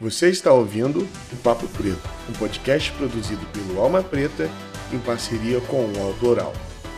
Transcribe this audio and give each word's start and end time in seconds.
Você 0.00 0.30
está 0.30 0.50
ouvindo 0.50 1.06
o 1.30 1.36
Papo 1.42 1.68
Preto, 1.68 2.00
um 2.26 2.32
podcast 2.32 2.90
produzido 2.92 3.44
pelo 3.52 3.78
Alma 3.78 4.02
Preta 4.02 4.48
em 4.90 4.98
parceria 4.98 5.60
com 5.60 5.84
o 5.84 5.98
UOL 5.98 6.14
Doral, 6.14 6.54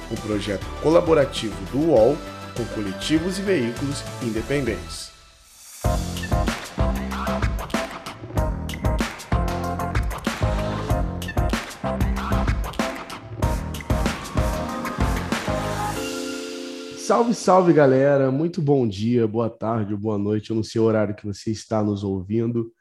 um 0.09 0.15
projeto 0.15 0.65
colaborativo 0.81 1.57
do 1.73 1.91
UOL 1.91 2.17
com 2.57 2.65
coletivos 2.67 3.41
e 3.41 3.42
veículos 3.42 4.04
independentes. 4.23 5.10
Salve, 16.98 17.34
salve 17.34 17.73
galera! 17.73 18.30
Muito 18.30 18.62
bom 18.62 18.87
dia, 18.87 19.27
boa 19.27 19.50
tarde 19.50 19.96
boa 19.96 20.16
noite. 20.16 20.50
Eu 20.50 20.57
não 20.57 20.62
sei 20.62 20.80
o 20.80 20.84
horário 20.84 21.16
que 21.16 21.27
você 21.27 21.50
está 21.50 21.82
nos 21.82 22.05
ouvindo, 22.05 22.73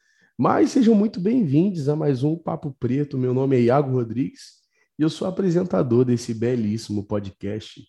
mas 0.42 0.72
sejam 0.72 0.96
muito 0.96 1.20
bem-vindos 1.20 1.88
a 1.88 1.96
mais 1.96 2.24
um 2.24 2.36
Papo 2.36 2.76
Preto. 2.80 3.16
Meu 3.16 3.32
nome 3.32 3.56
é 3.58 3.62
Iago 3.62 3.92
Rodrigues 3.92 4.54
e 4.98 5.04
eu 5.04 5.08
sou 5.08 5.28
apresentador 5.28 6.04
desse 6.04 6.34
belíssimo 6.34 7.04
podcast. 7.04 7.80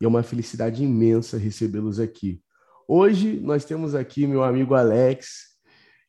E 0.00 0.04
é 0.04 0.08
uma 0.08 0.24
felicidade 0.24 0.82
imensa 0.82 1.38
recebê-los 1.38 2.00
aqui. 2.00 2.42
Hoje 2.88 3.38
nós 3.38 3.64
temos 3.64 3.94
aqui 3.94 4.26
meu 4.26 4.42
amigo 4.42 4.74
Alex 4.74 5.50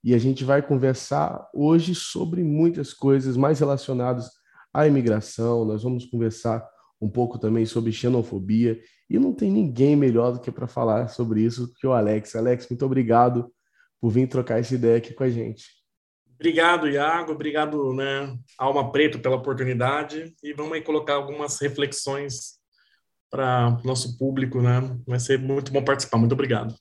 e 0.04 0.16
a 0.16 0.18
gente 0.18 0.44
vai 0.44 0.60
conversar 0.64 1.48
hoje 1.54 1.94
sobre 1.94 2.44
muitas 2.44 2.96
coisas 2.96 3.38
mais 3.38 3.60
relacionadas 3.60 4.28
à 4.74 4.88
imigração. 4.88 5.66
Nós 5.66 5.84
vamos 5.84 6.08
conversar 6.08 6.68
um 7.00 7.12
pouco 7.12 7.38
também 7.38 7.68
sobre 7.68 7.92
xenofobia 7.92 8.82
e 9.08 9.20
não 9.20 9.36
tem 9.36 9.52
ninguém 9.52 9.96
melhor 9.96 10.32
do 10.32 10.40
que 10.40 10.52
para 10.52 10.66
falar 10.66 11.10
sobre 11.10 11.44
isso 11.44 11.72
que 11.76 11.86
o 11.86 11.94
Alex. 11.94 12.36
Alex, 12.36 12.68
muito 12.68 12.84
obrigado 12.88 13.54
por 14.00 14.10
vir 14.10 14.28
trocar 14.28 14.60
essa 14.60 14.74
ideia 14.74 14.98
aqui 14.98 15.14
com 15.14 15.24
a 15.24 15.30
gente. 15.30 15.81
Obrigado, 16.42 16.90
Iago. 16.90 17.34
Obrigado, 17.34 17.94
né, 17.94 18.36
Alma 18.58 18.92
Preto, 18.92 19.20
pela 19.20 19.36
oportunidade. 19.36 20.34
E 20.44 20.54
vamos 20.54 20.74
aí 20.74 20.82
colocar 20.82 21.14
algumas 21.14 21.60
reflexões 21.62 22.60
para 23.30 23.78
o 23.84 23.88
nosso 23.88 24.18
público, 24.18 24.60
né? 24.60 24.98
Vai 25.06 25.20
ser 25.20 25.38
muito 25.38 25.72
bom 25.72 25.84
participar. 25.84 26.18
Muito 26.18 26.32
obrigado. 26.32 26.74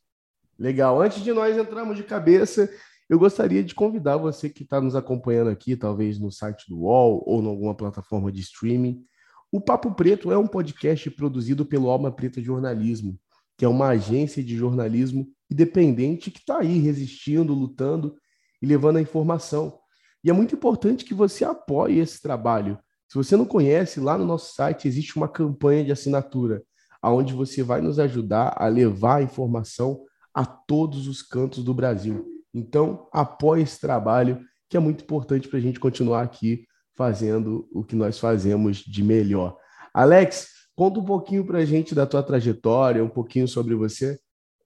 Legal. 0.58 0.98
Antes 1.02 1.22
de 1.22 1.30
nós 1.34 1.58
entrarmos 1.58 1.98
de 1.98 2.02
cabeça, 2.02 2.70
eu 3.06 3.18
gostaria 3.18 3.62
de 3.62 3.74
convidar 3.74 4.16
você 4.16 4.48
que 4.48 4.62
está 4.62 4.80
nos 4.80 4.96
acompanhando 4.96 5.50
aqui, 5.50 5.76
talvez 5.76 6.18
no 6.18 6.32
site 6.32 6.64
do 6.66 6.78
UOL 6.78 7.22
ou 7.26 7.42
em 7.42 7.46
alguma 7.46 7.74
plataforma 7.74 8.32
de 8.32 8.40
streaming, 8.40 9.04
o 9.52 9.60
Papo 9.60 9.94
Preto 9.94 10.32
é 10.32 10.38
um 10.38 10.46
podcast 10.46 11.10
produzido 11.10 11.66
pelo 11.66 11.90
Alma 11.90 12.10
Preta 12.10 12.40
Jornalismo, 12.40 13.20
que 13.58 13.64
é 13.66 13.68
uma 13.68 13.88
agência 13.88 14.42
de 14.42 14.56
jornalismo 14.56 15.28
independente 15.50 16.30
que 16.30 16.38
está 16.38 16.60
aí 16.60 16.78
resistindo, 16.78 17.52
lutando 17.52 18.16
e 18.60 18.66
levando 18.66 18.96
a 18.96 19.02
informação. 19.02 19.78
E 20.22 20.30
é 20.30 20.32
muito 20.32 20.54
importante 20.54 21.04
que 21.04 21.14
você 21.14 21.44
apoie 21.44 21.98
esse 21.98 22.20
trabalho. 22.20 22.78
Se 23.08 23.16
você 23.16 23.36
não 23.36 23.44
conhece, 23.44 23.98
lá 23.98 24.16
no 24.16 24.24
nosso 24.24 24.54
site 24.54 24.86
existe 24.86 25.16
uma 25.16 25.28
campanha 25.28 25.84
de 25.84 25.92
assinatura, 25.92 26.62
onde 27.02 27.32
você 27.32 27.62
vai 27.62 27.80
nos 27.80 27.98
ajudar 27.98 28.54
a 28.56 28.68
levar 28.68 29.16
a 29.16 29.22
informação 29.22 30.02
a 30.34 30.44
todos 30.44 31.08
os 31.08 31.22
cantos 31.22 31.64
do 31.64 31.74
Brasil. 31.74 32.24
Então, 32.54 33.08
apoie 33.12 33.62
esse 33.62 33.80
trabalho, 33.80 34.40
que 34.68 34.76
é 34.76 34.80
muito 34.80 35.02
importante 35.02 35.48
para 35.48 35.58
a 35.58 35.62
gente 35.62 35.80
continuar 35.80 36.22
aqui 36.22 36.66
fazendo 36.94 37.68
o 37.72 37.82
que 37.82 37.96
nós 37.96 38.18
fazemos 38.18 38.78
de 38.78 39.02
melhor. 39.02 39.56
Alex, 39.92 40.48
conta 40.76 41.00
um 41.00 41.04
pouquinho 41.04 41.44
para 41.44 41.58
a 41.58 41.64
gente 41.64 41.94
da 41.94 42.06
tua 42.06 42.22
trajetória, 42.22 43.02
um 43.02 43.08
pouquinho 43.08 43.48
sobre 43.48 43.74
você. 43.74 44.18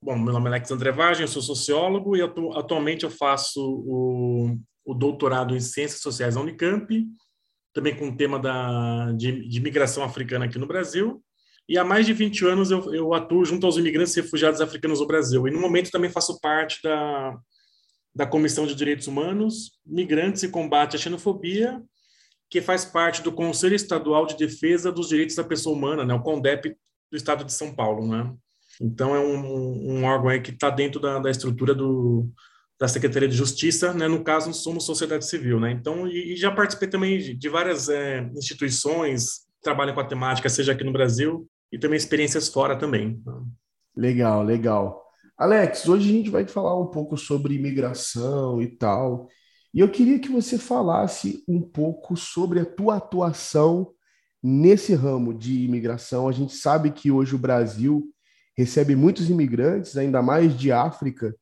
Bom, 0.05 0.19
meu 0.19 0.31
nome 0.31 0.45
é 0.45 0.49
Alex 0.49 0.69
André 0.69 0.91
Vagem, 0.91 1.23
eu 1.23 1.27
sou 1.27 1.41
sociólogo 1.41 2.15
e 2.15 2.21
atu 2.21 2.53
atualmente 2.53 3.05
eu 3.05 3.09
faço 3.09 3.59
o, 3.59 4.55
o, 4.85 4.93
doutorado 4.93 5.55
em 5.55 5.59
Ciências 5.59 5.99
Sociais 5.99 6.35
da 6.35 6.41
Unicamp, 6.41 7.03
também 7.73 7.95
com 7.95 8.09
o 8.09 8.15
tema 8.15 8.37
da, 8.37 9.11
de, 9.13 9.49
de 9.49 9.59
migração 9.59 10.03
africana 10.03 10.45
aqui 10.45 10.59
no 10.59 10.67
Brasil. 10.67 11.23
E 11.67 11.75
há 11.75 11.83
mais 11.83 12.05
de 12.05 12.13
20 12.13 12.45
anos 12.45 12.69
eu, 12.69 12.93
eu 12.93 13.15
atuo 13.15 13.43
junto 13.43 13.65
aos 13.65 13.77
imigrantes 13.77 14.15
e 14.15 14.21
refugiados 14.21 14.61
africanos 14.61 14.99
no 14.99 15.07
Brasil. 15.07 15.47
E 15.47 15.51
no 15.51 15.59
momento 15.59 15.89
também 15.89 16.11
faço 16.11 16.39
parte 16.39 16.83
da, 16.83 17.35
da 18.13 18.27
Comissão 18.27 18.67
de 18.67 18.75
Direitos 18.75 19.07
Humanos, 19.07 19.71
Migrantes 19.83 20.43
e 20.43 20.49
Combate 20.49 20.97
à 20.97 20.99
Xenofobia 20.99 21.81
que 22.47 22.61
faz 22.61 22.85
parte 22.85 23.23
do 23.23 23.31
Conselho 23.31 23.75
Estadual 23.75 24.27
de 24.27 24.37
Defesa 24.37 24.91
dos 24.91 25.09
Direitos 25.09 25.35
da 25.35 25.43
Pessoa 25.43 25.75
Humana, 25.75 26.05
né, 26.05 26.13
o 26.13 26.21
CONDEP 26.21 26.77
do 27.09 27.17
Estado 27.17 27.43
de 27.43 27.51
São 27.51 27.73
Paulo, 27.73 28.07
né? 28.07 28.31
Então 28.81 29.15
é 29.15 29.19
um, 29.19 29.99
um 29.99 30.03
órgão 30.03 30.41
que 30.41 30.51
está 30.51 30.69
dentro 30.69 30.99
da, 30.99 31.19
da 31.19 31.29
estrutura 31.29 31.73
do, 31.73 32.29
da 32.79 32.87
Secretaria 32.87 33.27
de 33.27 33.35
Justiça, 33.35 33.93
né? 33.93 34.07
No 34.07 34.23
caso, 34.23 34.53
somos 34.53 34.85
sociedade 34.85 35.25
civil, 35.25 35.59
né? 35.59 35.71
Então, 35.71 36.07
e, 36.07 36.33
e 36.33 36.35
já 36.35 36.51
participei 36.51 36.89
também 36.89 37.17
de, 37.17 37.33
de 37.33 37.49
várias 37.49 37.89
é, 37.89 38.29
instituições 38.35 39.45
que 39.55 39.61
trabalham 39.63 39.93
com 39.93 40.01
a 40.01 40.07
temática, 40.07 40.49
seja 40.49 40.73
aqui 40.73 40.83
no 40.83 40.93
Brasil 40.93 41.47
e 41.71 41.79
também 41.79 41.97
experiências 41.97 42.49
fora 42.49 42.77
também. 42.77 43.21
Legal, 43.95 44.43
legal. 44.43 45.03
Alex, 45.37 45.87
hoje 45.87 46.09
a 46.09 46.13
gente 46.13 46.29
vai 46.29 46.47
falar 46.47 46.79
um 46.79 46.87
pouco 46.87 47.17
sobre 47.17 47.55
imigração 47.55 48.61
e 48.61 48.67
tal. 48.67 49.27
E 49.73 49.79
eu 49.79 49.89
queria 49.89 50.19
que 50.19 50.29
você 50.29 50.57
falasse 50.57 51.43
um 51.47 51.61
pouco 51.61 52.15
sobre 52.15 52.61
a 52.61 52.65
tua 52.65 52.95
atuação 52.95 53.91
nesse 54.41 54.93
ramo 54.93 55.33
de 55.33 55.65
imigração. 55.65 56.29
A 56.29 56.31
gente 56.31 56.53
sabe 56.53 56.91
que 56.91 57.11
hoje 57.11 57.35
o 57.35 57.39
Brasil 57.39 58.09
recebe 58.57 58.95
muitos 58.95 59.29
imigrantes, 59.29 59.97
ainda 59.97 60.21
mais 60.21 60.57
de 60.57 60.71
África. 60.71 61.35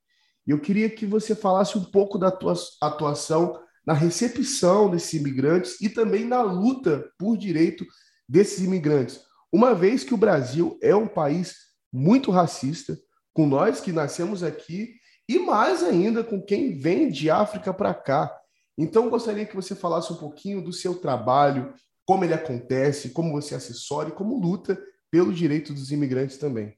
E 0.46 0.52
eu 0.52 0.60
queria 0.60 0.90
que 0.90 1.06
você 1.06 1.36
falasse 1.36 1.78
um 1.78 1.84
pouco 1.84 2.18
da 2.18 2.32
tua 2.32 2.54
atuação 2.82 3.60
na 3.86 3.94
recepção 3.94 4.90
desses 4.90 5.14
imigrantes 5.14 5.80
e 5.82 5.90
também 5.90 6.26
na 6.26 6.42
luta 6.42 7.06
por 7.18 7.38
direito 7.38 7.86
desses 8.28 8.64
imigrantes. 8.64 9.22
Uma 9.52 9.76
vez 9.76 10.04
que 10.04 10.14
o 10.14 10.18
Brasil 10.18 10.78
é 10.82 10.96
um 10.96 11.08
país 11.08 11.56
muito 11.92 12.32
racista, 12.32 12.98
com 13.34 13.46
nós 13.46 13.80
que 13.80 13.92
nascemos 13.92 14.42
aqui 14.42 14.96
e 15.28 15.40
mais 15.40 15.84
ainda 15.84 16.24
com 16.24 16.42
quem 16.42 16.78
vem 16.78 17.10
de 17.10 17.30
África 17.30 17.74
para 17.74 17.94
cá. 17.94 18.36
Então, 18.78 19.10
gostaria 19.10 19.46
que 19.46 19.56
você 19.56 19.76
falasse 19.76 20.12
um 20.12 20.18
pouquinho 20.18 20.64
do 20.64 20.74
seu 20.74 20.96
trabalho, 20.96 21.74
como 22.06 22.24
ele 22.24 22.34
acontece, 22.34 23.10
como 23.10 23.32
você 23.32 23.56
assessora 23.56 24.10
e 24.10 24.14
como 24.14 24.40
luta 24.40 24.80
pelo 25.12 25.32
direito 25.32 25.74
dos 25.74 25.92
imigrantes 25.92 26.38
também. 26.38 26.76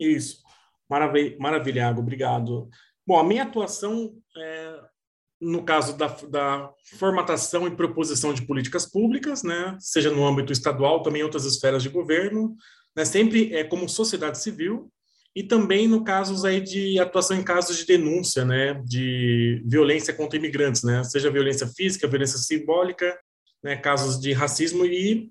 Isso. 0.00 0.42
Maravilha, 0.88 1.36
maravilha 1.38 1.90
obrigado. 1.90 2.68
Bom, 3.06 3.18
a 3.18 3.24
minha 3.24 3.44
atuação 3.44 4.14
é, 4.36 4.80
no 5.40 5.62
caso 5.62 5.96
da, 5.96 6.06
da, 6.28 6.70
formatação 6.98 7.66
e 7.66 7.74
proposição 7.74 8.34
de 8.34 8.42
políticas 8.42 8.84
públicas, 8.84 9.42
né, 9.42 9.76
seja 9.80 10.10
no 10.10 10.26
âmbito 10.26 10.52
estadual, 10.52 11.02
também 11.02 11.22
em 11.22 11.24
outras 11.24 11.44
esferas 11.46 11.82
de 11.82 11.88
governo, 11.88 12.54
né, 12.94 13.04
sempre 13.04 13.54
é 13.54 13.64
como 13.64 13.88
sociedade 13.88 14.38
civil, 14.38 14.92
e 15.34 15.42
também 15.42 15.88
no 15.88 16.04
casos 16.04 16.44
aí 16.44 16.60
de 16.60 16.98
atuação 16.98 17.38
em 17.38 17.42
casos 17.42 17.78
de 17.78 17.86
denúncia, 17.86 18.44
né, 18.44 18.74
de 18.84 19.62
violência 19.64 20.12
contra 20.12 20.38
imigrantes, 20.38 20.82
né, 20.82 21.02
seja 21.04 21.30
violência 21.30 21.66
física, 21.66 22.08
violência 22.08 22.38
simbólica, 22.38 23.18
né, 23.62 23.76
casos 23.76 24.20
de 24.20 24.32
racismo 24.32 24.84
e 24.84 25.30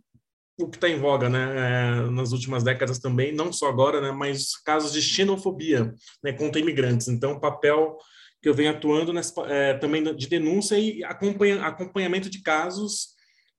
o 0.59 0.70
que 0.70 0.78
está 0.78 0.90
em 0.90 1.00
voga, 1.00 1.30
né, 1.30 1.56
é, 1.56 2.09
nas 2.09 2.31
últimas 2.31 2.64
décadas 2.64 3.00
também, 3.00 3.34
não 3.34 3.52
só 3.52 3.68
agora, 3.70 4.02
né, 4.02 4.12
mas 4.12 4.58
casos 4.64 4.92
de 4.92 5.02
xenofobia, 5.02 5.94
né, 6.24 6.34
contra 6.34 6.59
imigrantes. 6.59 7.08
Então, 7.08 7.34
o 7.34 7.40
papel 7.40 7.97
que 8.42 8.47
eu 8.47 8.53
venho 8.53 8.72
atuando 8.72 9.12
nessa, 9.14 9.34
é, 9.47 9.74
também 9.75 10.03
de 10.16 10.28
denúncia 10.28 10.78
e 10.78 11.03
acompanha, 11.03 11.62
acompanhamento 11.62 12.30
de 12.30 12.42
casos 12.42 13.09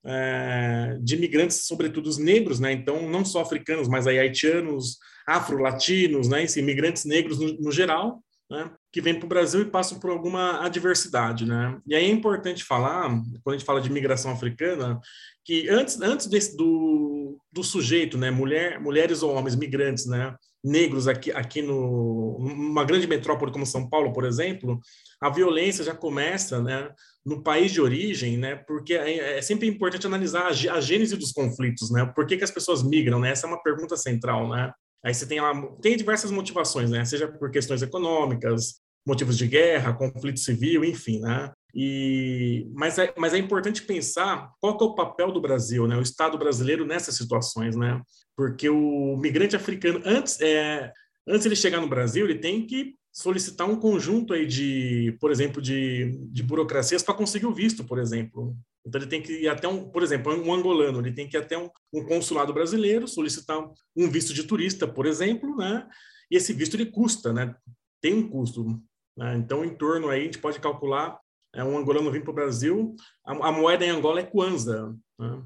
é, 0.05 0.97
de 1.03 1.17
imigrantes, 1.17 1.67
sobretudo 1.67 2.09
os 2.09 2.19
negros, 2.19 2.59
né? 2.59 2.73
Então, 2.73 3.09
não 3.09 3.25
só 3.25 3.43
africanos, 3.43 3.89
mas 3.89 4.07
aí 4.07 4.19
haitianos, 4.19 4.99
afro-latinos, 5.27 6.29
né? 6.29 6.45
imigrantes 6.57 7.05
negros 7.05 7.39
no, 7.39 7.53
no 7.61 7.71
geral, 7.71 8.23
né? 8.51 8.71
Que 8.93 9.01
vêm 9.01 9.15
para 9.15 9.27
o 9.27 9.29
Brasil 9.29 9.63
e 9.63 9.71
passam 9.71 9.99
por 10.01 10.11
alguma 10.11 10.65
adversidade, 10.65 11.47
né? 11.47 11.79
E 11.87 11.95
aí 11.95 12.05
é 12.05 12.11
importante 12.11 12.65
falar, 12.65 13.09
quando 13.43 13.55
a 13.55 13.59
gente 13.59 13.65
fala 13.65 13.81
de 13.81 13.89
imigração 13.89 14.33
africana, 14.33 15.01
que 15.45 15.69
antes, 15.69 16.01
antes 16.01 16.27
desse, 16.27 16.57
do, 16.57 17.39
do 17.53 17.63
sujeito, 17.63 18.19
né? 18.19 18.31
Mulher, 18.31 18.81
mulheres 18.81 19.23
ou 19.23 19.33
homens 19.33 19.55
migrantes, 19.55 20.07
né? 20.07 20.35
Negros 20.63 21.09
aqui, 21.09 21.31
aqui 21.33 21.63
no 21.63 22.37
uma 22.39 22.85
grande 22.85 23.07
metrópole 23.07 23.53
como 23.53 23.65
São 23.65 23.89
Paulo, 23.89 24.13
por 24.13 24.25
exemplo, 24.25 24.81
a 25.21 25.31
violência 25.31 25.85
já 25.85 25.95
começa, 25.95 26.61
né? 26.61 26.91
no 27.25 27.43
país 27.43 27.71
de 27.71 27.81
origem, 27.81 28.39
né? 28.39 28.57
Porque 28.57 28.95
é, 28.95 29.39
é 29.39 29.43
sempre 29.43 29.69
importante 29.69 30.07
analisar 30.07 30.47
a, 30.47 30.75
a, 30.75 30.81
gênese 30.81 31.17
dos 31.17 31.33
conflitos, 31.33 31.91
né? 31.91 32.07
Por 32.15 32.27
que, 32.27 32.37
que 32.37 32.45
as 32.45 32.51
pessoas 32.51 32.83
migram, 32.83 33.21
né? 33.21 33.31
Essa 33.31 33.47
é 33.47 33.49
uma 33.49 33.63
pergunta 33.63 33.97
central, 33.97 34.49
né? 34.49 34.73
Aí 35.05 35.15
você 35.15 35.27
tem 35.27 35.41
lá, 35.41 35.55
tem 35.81 35.97
diversas 35.97 36.31
motivações, 36.31 36.91
né? 36.91 37.05
Seja 37.05 37.29
por 37.29 37.51
questões 37.51 37.83
econômicas, 37.83 38.80
motivos 39.07 39.37
de 39.37 39.47
guerra, 39.47 39.95
conflito 39.95 40.41
civil, 40.41 40.85
enfim, 40.85 41.21
né? 41.21 41.53
E, 41.75 42.67
mas, 42.75 42.99
é, 42.99 43.13
mas 43.17 43.33
é 43.33 43.39
importante 43.39 43.83
pensar 43.83 44.51
qual 44.61 44.77
é 44.81 44.85
o 44.85 44.95
papel 44.95 45.33
do 45.33 45.41
Brasil, 45.41 45.87
né? 45.87 45.97
O 45.97 46.03
Estado 46.03 46.37
brasileiro 46.37 46.85
nessas 46.85 47.17
situações, 47.17 47.77
né? 47.77 48.01
Porque 48.37 48.69
o 48.69 49.17
migrante 49.17 49.57
africano, 49.57 50.01
antes, 50.05 50.41
é, 50.41 50.93
antes 51.27 51.47
ele 51.47 51.57
chegar 51.57 51.81
no 51.81 51.89
Brasil, 51.89 52.25
ele 52.25 52.39
tem 52.39 52.67
que 52.67 52.95
solicitar 53.13 53.69
um 53.69 53.77
conjunto 53.77 54.33
aí 54.33 54.47
de, 54.47 55.17
por 55.21 55.31
exemplo, 55.31 55.61
de, 55.61 56.17
de 56.31 56.43
burocracias 56.43 57.03
para 57.03 57.15
conseguir 57.15 57.47
o 57.47 57.55
visto, 57.55 57.85
por 57.85 57.99
exemplo. 57.99 58.57
Então 58.87 59.01
ele 59.01 59.11
tem 59.11 59.21
que 59.21 59.43
ir 59.43 59.49
até 59.49 59.69
um, 59.69 59.89
por 59.91 60.03
exemplo, 60.03 60.33
um 60.33 60.55
angolano, 60.55 61.01
ele 61.01 61.13
tem 61.13 61.29
que 61.29 61.37
ir 61.37 61.41
até 61.41 61.59
um, 61.59 61.69
um 61.93 62.05
consulado 62.05 62.53
brasileiro, 62.53 63.07
solicitar 63.07 63.59
um 63.97 64.09
visto 64.09 64.33
de 64.33 64.45
turista, 64.45 64.87
por 64.87 65.07
exemplo, 65.07 65.57
né? 65.57 65.87
E 66.31 66.37
esse 66.37 66.53
visto 66.53 66.75
ele 66.75 66.87
custa, 66.87 67.33
né? 67.33 67.55
Tem 68.01 68.15
um 68.15 68.29
custo. 68.29 68.81
Né? 69.21 69.37
Então, 69.37 69.63
em 69.63 69.75
torno 69.75 70.09
aí, 70.09 70.23
a 70.23 70.25
gente 70.25 70.39
pode 70.39 70.59
calcular, 70.59 71.21
é, 71.55 71.63
um 71.63 71.77
angolano 71.77 72.11
vir 72.11 72.23
para 72.23 72.31
o 72.31 72.35
Brasil, 72.35 72.97
a, 73.25 73.49
a, 73.49 73.53
moeda 73.53 73.85
em 73.85 73.91
Angola 73.91 74.21
é 74.21 74.25
kwanza. 74.25 74.97
Né? 75.19 75.43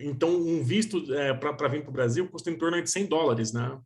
Então, 0.00 0.30
um 0.30 0.64
visto 0.64 1.14
é, 1.14 1.32
para 1.32 1.68
vir 1.68 1.82
para 1.82 1.90
o 1.90 1.94
Brasil 1.94 2.28
custa 2.28 2.50
em 2.50 2.58
torno 2.58 2.82
de 2.82 2.90
100 2.90 3.06
dólares, 3.06 3.52
né? 3.52 3.78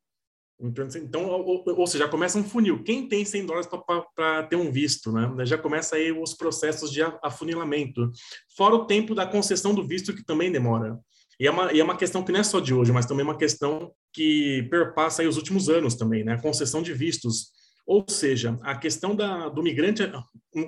Então, 0.61 1.27
ou, 1.27 1.63
ou, 1.65 1.87
seja, 1.87 2.05
já 2.05 2.11
começa 2.11 2.37
um 2.37 2.43
funil. 2.43 2.83
Quem 2.83 3.07
tem 3.09 3.25
100 3.25 3.47
dólares 3.47 3.69
para 4.17 4.43
ter 4.43 4.57
um 4.57 4.73
visto, 4.73 5.13
né? 5.13 5.47
Já 5.47 5.57
começa 5.57 5.95
aí 5.95 6.11
os 6.11 6.35
processos 6.35 6.91
de 6.91 7.01
afunilamento. 7.23 8.11
Fora 8.57 8.75
o 8.75 8.85
tempo 8.85 9.15
da 9.15 9.25
concessão 9.25 9.73
do 9.73 9.87
visto, 9.87 10.13
que 10.13 10.25
também 10.25 10.51
demora. 10.51 10.99
E 11.39 11.47
é 11.47 11.51
uma, 11.51 11.73
e 11.73 11.79
é 11.79 11.85
uma 11.85 11.97
questão 11.97 12.25
que 12.25 12.33
não 12.33 12.41
é 12.41 12.43
só 12.43 12.59
de 12.59 12.75
hoje, 12.75 12.91
mas 12.91 13.07
também 13.07 13.25
é 13.25 13.29
uma 13.29 13.39
questão 13.39 13.93
que 14.13 14.67
perpassa 14.69 15.23
os 15.23 15.37
últimos 15.37 15.69
anos 15.69 15.95
também, 15.95 16.25
né? 16.25 16.33
A 16.33 16.43
concessão 16.43 16.83
de 16.83 16.93
vistos. 16.93 17.53
Ou 17.89 18.05
seja, 18.07 18.59
a 18.61 18.77
questão 18.77 19.17
da, 19.17 19.49
do 19.49 19.63
migrante, 19.63 20.03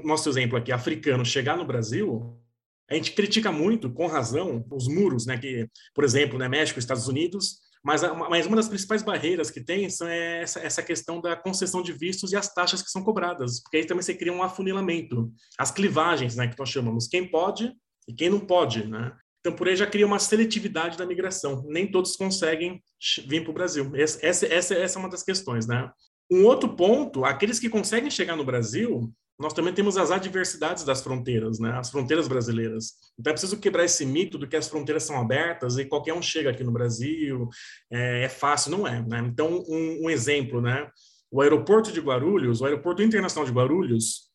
nosso 0.03 0.27
exemplo 0.27 0.57
aqui, 0.57 0.73
africano, 0.73 1.23
chegar 1.23 1.55
no 1.55 1.67
Brasil, 1.67 2.41
a 2.91 2.95
gente 2.95 3.13
critica 3.13 3.53
muito, 3.53 3.93
com 3.93 4.07
razão, 4.07 4.65
os 4.73 4.89
muros, 4.89 5.27
né? 5.27 5.37
Que, 5.37 5.69
por 5.95 6.03
exemplo, 6.03 6.39
né, 6.39 6.49
México, 6.49 6.79
Estados 6.79 7.09
Unidos, 7.09 7.59
mas, 7.85 8.01
mas 8.31 8.47
uma 8.47 8.57
das 8.57 8.69
principais 8.69 9.03
barreiras 9.03 9.51
que 9.51 9.63
tem 9.63 9.91
são 9.91 10.09
é 10.09 10.41
essa, 10.41 10.61
essa 10.61 10.83
questão 10.83 11.21
da 11.21 11.37
concessão 11.37 11.83
de 11.83 11.93
vistos 11.93 12.33
e 12.33 12.37
as 12.37 12.55
taxas 12.55 12.81
que 12.81 12.91
são 12.91 13.03
cobradas, 13.03 13.61
porque 13.63 13.77
aí 13.77 13.85
também 13.85 14.03
você 14.03 14.15
cria 14.15 14.33
um 14.33 14.43
afunilamento, 14.43 15.31
as 15.59 15.71
clivagens, 15.71 16.37
né, 16.37 16.49
que 16.49 16.59
nós 16.59 16.71
chamamos, 16.71 17.07
quem 17.07 17.31
pode 17.31 17.71
e 18.09 18.15
quem 18.15 18.31
não 18.31 18.41
pode, 18.41 18.87
né? 18.87 19.13
Então, 19.41 19.53
por 19.55 19.69
aí 19.69 19.77
já 19.77 19.87
cria 19.87 20.07
uma 20.07 20.19
seletividade 20.19 20.97
da 20.99 21.07
migração. 21.07 21.65
Nem 21.67 21.91
todos 21.91 22.15
conseguem 22.15 22.83
vir 23.27 23.43
para 23.43 23.51
o 23.51 23.55
Brasil. 23.55 23.91
Essa, 23.95 24.47
essa, 24.47 24.75
essa 24.75 24.99
é 24.99 25.01
uma 25.01 25.09
das 25.09 25.23
questões, 25.23 25.67
né? 25.67 25.91
Um 26.31 26.45
outro 26.45 26.77
ponto, 26.77 27.25
aqueles 27.25 27.59
que 27.59 27.69
conseguem 27.69 28.11
chegar 28.11 28.37
no 28.37 28.45
Brasil, 28.45 29.13
nós 29.39 29.55
também 29.55 29.73
temos 29.73 29.97
as 29.97 30.11
adversidades 30.11 30.85
das 30.85 31.03
fronteiras, 31.03 31.59
né? 31.59 31.73
As 31.73 31.91
fronteiras 31.91 32.29
brasileiras. 32.29 32.93
Então 33.19 33.31
é 33.31 33.35
preciso 33.35 33.59
quebrar 33.59 33.85
esse 33.85 34.05
mito 34.05 34.37
do 34.37 34.47
que 34.47 34.55
as 34.55 34.69
fronteiras 34.69 35.03
são 35.03 35.19
abertas 35.19 35.79
e 35.79 35.87
qualquer 35.87 36.13
um 36.13 36.21
chega 36.21 36.51
aqui 36.51 36.63
no 36.63 36.71
Brasil, 36.71 37.49
é, 37.91 38.25
é 38.25 38.29
fácil, 38.29 38.71
não 38.71 38.87
é, 38.87 39.03
né? 39.03 39.19
Então 39.27 39.65
um, 39.67 40.05
um, 40.05 40.11
exemplo, 40.11 40.61
né? 40.61 40.89
O 41.31 41.41
aeroporto 41.41 41.91
de 41.91 42.01
Guarulhos, 42.01 42.61
o 42.61 42.67
aeroporto 42.67 43.03
internacional 43.03 43.47
de 43.47 43.57
Guarulhos, 43.57 44.31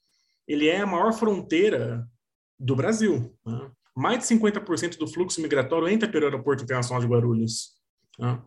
ele 0.48 0.68
é 0.68 0.80
a 0.80 0.88
maior 0.88 1.14
fronteira 1.14 2.08
do 2.60 2.76
Brasil. 2.76 3.32
Né? 3.46 3.72
Mais 3.96 4.20
de 4.20 4.26
50% 4.36 4.98
do 4.98 5.08
fluxo 5.08 5.42
migratório 5.42 5.88
entra 5.88 6.10
pelo 6.10 6.26
aeroporto 6.26 6.64
internacional 6.64 7.02
de 7.02 7.08
Guarulhos. 7.08 7.74
Né? 8.18 8.42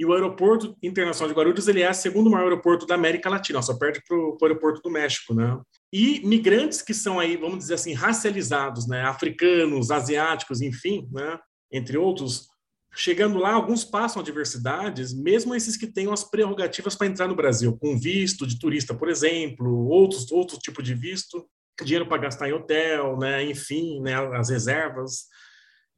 E 0.00 0.04
o 0.06 0.14
aeroporto 0.14 0.74
internacional 0.82 1.28
de 1.28 1.38
Guarulhos 1.38 1.68
ele 1.68 1.82
é 1.82 1.90
o 1.90 1.92
segundo 1.92 2.30
maior 2.30 2.44
aeroporto 2.44 2.86
da 2.86 2.94
América 2.94 3.28
Latina, 3.28 3.60
só 3.60 3.76
perde 3.76 4.02
para 4.08 4.16
o 4.16 4.38
aeroporto 4.40 4.80
do 4.80 4.88
México, 4.88 5.34
né? 5.34 5.60
E 5.92 6.26
migrantes 6.26 6.80
que 6.80 6.94
são 6.94 7.20
aí, 7.20 7.36
vamos 7.36 7.58
dizer 7.58 7.74
assim, 7.74 7.92
racializados, 7.92 8.88
né? 8.88 9.02
Africanos, 9.02 9.90
asiáticos, 9.90 10.62
enfim, 10.62 11.06
né? 11.12 11.38
Entre 11.70 11.98
outros, 11.98 12.46
chegando 12.94 13.38
lá, 13.38 13.52
alguns 13.52 13.84
passam 13.84 14.22
adversidades, 14.22 15.12
mesmo 15.12 15.54
esses 15.54 15.76
que 15.76 15.86
tenham 15.86 16.14
as 16.14 16.24
prerrogativas 16.24 16.94
para 16.94 17.06
entrar 17.06 17.28
no 17.28 17.36
Brasil, 17.36 17.76
com 17.76 17.98
visto 17.98 18.46
de 18.46 18.58
turista, 18.58 18.94
por 18.94 19.10
exemplo, 19.10 19.86
outros 19.86 20.32
outro 20.32 20.56
tipo 20.56 20.82
de 20.82 20.94
visto, 20.94 21.46
dinheiro 21.84 22.06
para 22.06 22.22
gastar 22.22 22.48
em 22.48 22.54
hotel, 22.54 23.18
né? 23.18 23.44
Enfim, 23.44 24.00
né? 24.00 24.14
As 24.34 24.48
reservas. 24.48 25.26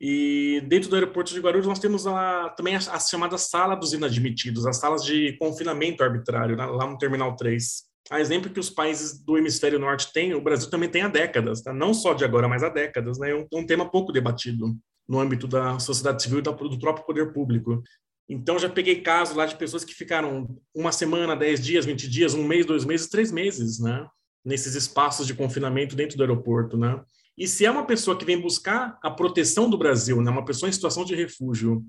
E 0.04 0.60
dentro 0.66 0.90
do 0.90 0.96
aeroporto 0.96 1.32
de 1.32 1.38
Guarulhos 1.38 1.68
nós 1.68 1.78
temos 1.78 2.08
a, 2.08 2.48
também 2.56 2.74
as, 2.74 2.88
as, 2.88 3.08
chamadas 3.08 3.42
salas 3.42 3.78
dos 3.78 3.92
inadmitidos, 3.92 4.66
as 4.66 4.78
salas 4.78 5.04
de 5.04 5.36
confinamento 5.38 6.02
arbitrário, 6.02 6.56
né, 6.56 6.66
lá 6.66 6.84
no 6.90 6.98
Terminal 6.98 7.36
3. 7.36 7.84
A 8.10 8.20
exemplo 8.20 8.50
que 8.50 8.58
os 8.58 8.68
países 8.68 9.24
do 9.24 9.38
hemisfério 9.38 9.78
norte 9.78 10.12
têm, 10.12 10.34
o 10.34 10.40
Brasil 10.40 10.68
também 10.68 10.88
tem 10.88 11.02
há 11.02 11.08
décadas, 11.08 11.62
tá? 11.62 11.72
não 11.72 11.94
só 11.94 12.14
de 12.14 12.24
agora, 12.24 12.48
mas 12.48 12.64
há 12.64 12.68
décadas. 12.68 13.16
Né? 13.16 13.30
É 13.30 13.34
um, 13.36 13.46
um 13.52 13.64
tema 13.64 13.88
pouco 13.88 14.10
debatido 14.10 14.76
no 15.08 15.20
âmbito 15.20 15.46
da 15.46 15.78
sociedade 15.78 16.20
civil 16.20 16.40
e 16.40 16.42
do 16.42 16.78
próprio 16.80 17.06
poder 17.06 17.32
público. 17.32 17.80
Então, 18.28 18.58
já 18.58 18.68
peguei 18.68 19.02
casos 19.02 19.36
lá 19.36 19.46
de 19.46 19.54
pessoas 19.54 19.84
que 19.84 19.94
ficaram 19.94 20.48
uma 20.74 20.90
semana, 20.90 21.36
dez 21.36 21.60
dias, 21.60 21.86
vinte 21.86 22.08
dias, 22.08 22.34
um 22.34 22.44
mês, 22.44 22.66
dois 22.66 22.84
meses, 22.84 23.08
três 23.08 23.30
meses, 23.30 23.78
né? 23.78 24.04
Nesses 24.44 24.74
espaços 24.74 25.28
de 25.28 25.34
confinamento 25.34 25.94
dentro 25.94 26.16
do 26.16 26.22
aeroporto, 26.24 26.76
né? 26.76 27.00
E 27.36 27.46
se 27.46 27.64
é 27.64 27.70
uma 27.70 27.86
pessoa 27.86 28.16
que 28.16 28.24
vem 28.24 28.40
buscar 28.40 28.98
a 29.02 29.10
proteção 29.10 29.68
do 29.68 29.78
Brasil, 29.78 30.20
né, 30.20 30.30
uma 30.30 30.44
pessoa 30.44 30.68
em 30.68 30.72
situação 30.72 31.04
de 31.04 31.14
refúgio, 31.14 31.82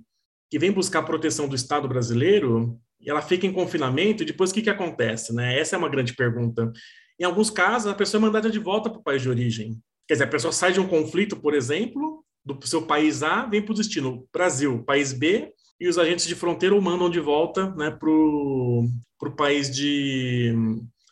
que 0.50 0.60
vem 0.60 0.72
buscar 0.72 1.00
a 1.00 1.04
proteção 1.04 1.48
do 1.48 1.56
Estado 1.56 1.88
brasileiro, 1.88 2.80
e 3.02 3.10
ela 3.10 3.22
fica 3.22 3.46
em 3.46 3.52
confinamento, 3.52 4.24
e 4.24 4.26
depois 4.26 4.52
o 4.52 4.54
que, 4.54 4.62
que 4.62 4.70
acontece? 4.70 5.34
Né? 5.34 5.60
Essa 5.60 5.76
é 5.76 5.80
uma 5.80 5.90
grande 5.90 6.16
pergunta. 6.16 6.72
Em 7.20 7.24
alguns 7.24 7.50
casos, 7.50 7.92
a 7.92 7.96
pessoa 7.96 8.20
é 8.20 8.24
mandada 8.24 8.50
de 8.50 8.60
volta 8.60 8.90
para 8.90 9.00
o 9.00 9.04
país 9.04 9.22
de 9.22 9.30
origem. 9.30 9.80
Quer 10.08 10.16
dizer, 10.16 10.24
a 10.26 10.30
pessoa 10.30 10.52
sai 10.52 10.72
de 10.72 10.80
um 10.80 10.88
conflito, 10.88 11.36
por 11.38 11.54
exemplo, 11.54 12.24
do 12.46 12.66
seu 12.68 12.84
país 12.86 13.24
A, 13.24 13.46
vem 13.46 13.62
para 13.62 13.72
o 13.72 13.76
destino 13.76 14.28
Brasil, 14.32 14.84
país 14.84 15.14
B, 15.14 15.52
e 15.80 15.88
os 15.88 15.98
agentes 15.98 16.28
de 16.28 16.36
fronteira 16.36 16.76
o 16.76 16.82
mandam 16.82 17.10
de 17.10 17.20
volta 17.20 17.74
né, 17.76 17.92
para 17.92 18.10
o 18.10 19.36
país 19.36 19.70
de, 19.70 20.54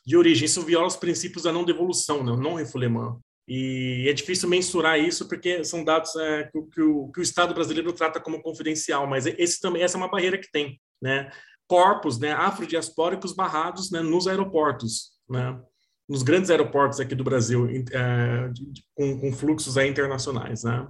de 0.06 0.16
origem. 0.16 0.45
Isso 0.45 0.62
viola 0.62 0.88
os 0.88 0.95
princípios 0.95 1.44
da 1.44 1.51
não 1.51 1.63
devolução, 1.63 2.24
né, 2.24 2.36
não 2.36 2.56
refoulement. 2.56 3.19
E 3.53 4.07
é 4.07 4.13
difícil 4.13 4.48
mensurar 4.48 4.98
isso 4.98 5.27
porque 5.27 5.62
são 5.65 5.83
dados 5.83 6.15
é, 6.15 6.44
que, 6.45 6.62
que, 6.74 6.81
o, 6.81 7.12
que, 7.12 7.19
o, 7.19 7.21
Estado 7.21 7.53
brasileiro 7.53 7.92
trata 7.92 8.18
como 8.18 8.42
confidencial, 8.42 9.06
mas 9.06 9.25
esse 9.25 9.59
também 9.59 9.83
essa 9.83 9.98
é 9.98 10.00
uma 10.00 10.09
barreira 10.09 10.38
que 10.38 10.50
tem, 10.50 10.80
né? 11.01 11.30
Corpos, 11.68 12.18
né, 12.18 12.31
afrodiaspóricos 12.31 13.33
barrados 13.33 13.92
né, 13.92 14.00
nos 14.00 14.25
aeroportos, 14.25 15.12
né? 15.30 15.59
Nos 16.07 16.24
grandes 16.24 16.50
aeroportos 16.50 17.01
aqui 17.01 17.13
do 17.13 17.25
Brasil, 17.25 17.68
é, 17.92 18.48
de, 18.53 18.86
com, 18.95 19.19
com, 19.19 19.33
fluxos 19.33 19.75
internacionais, 19.75 20.63
né? 20.63 20.88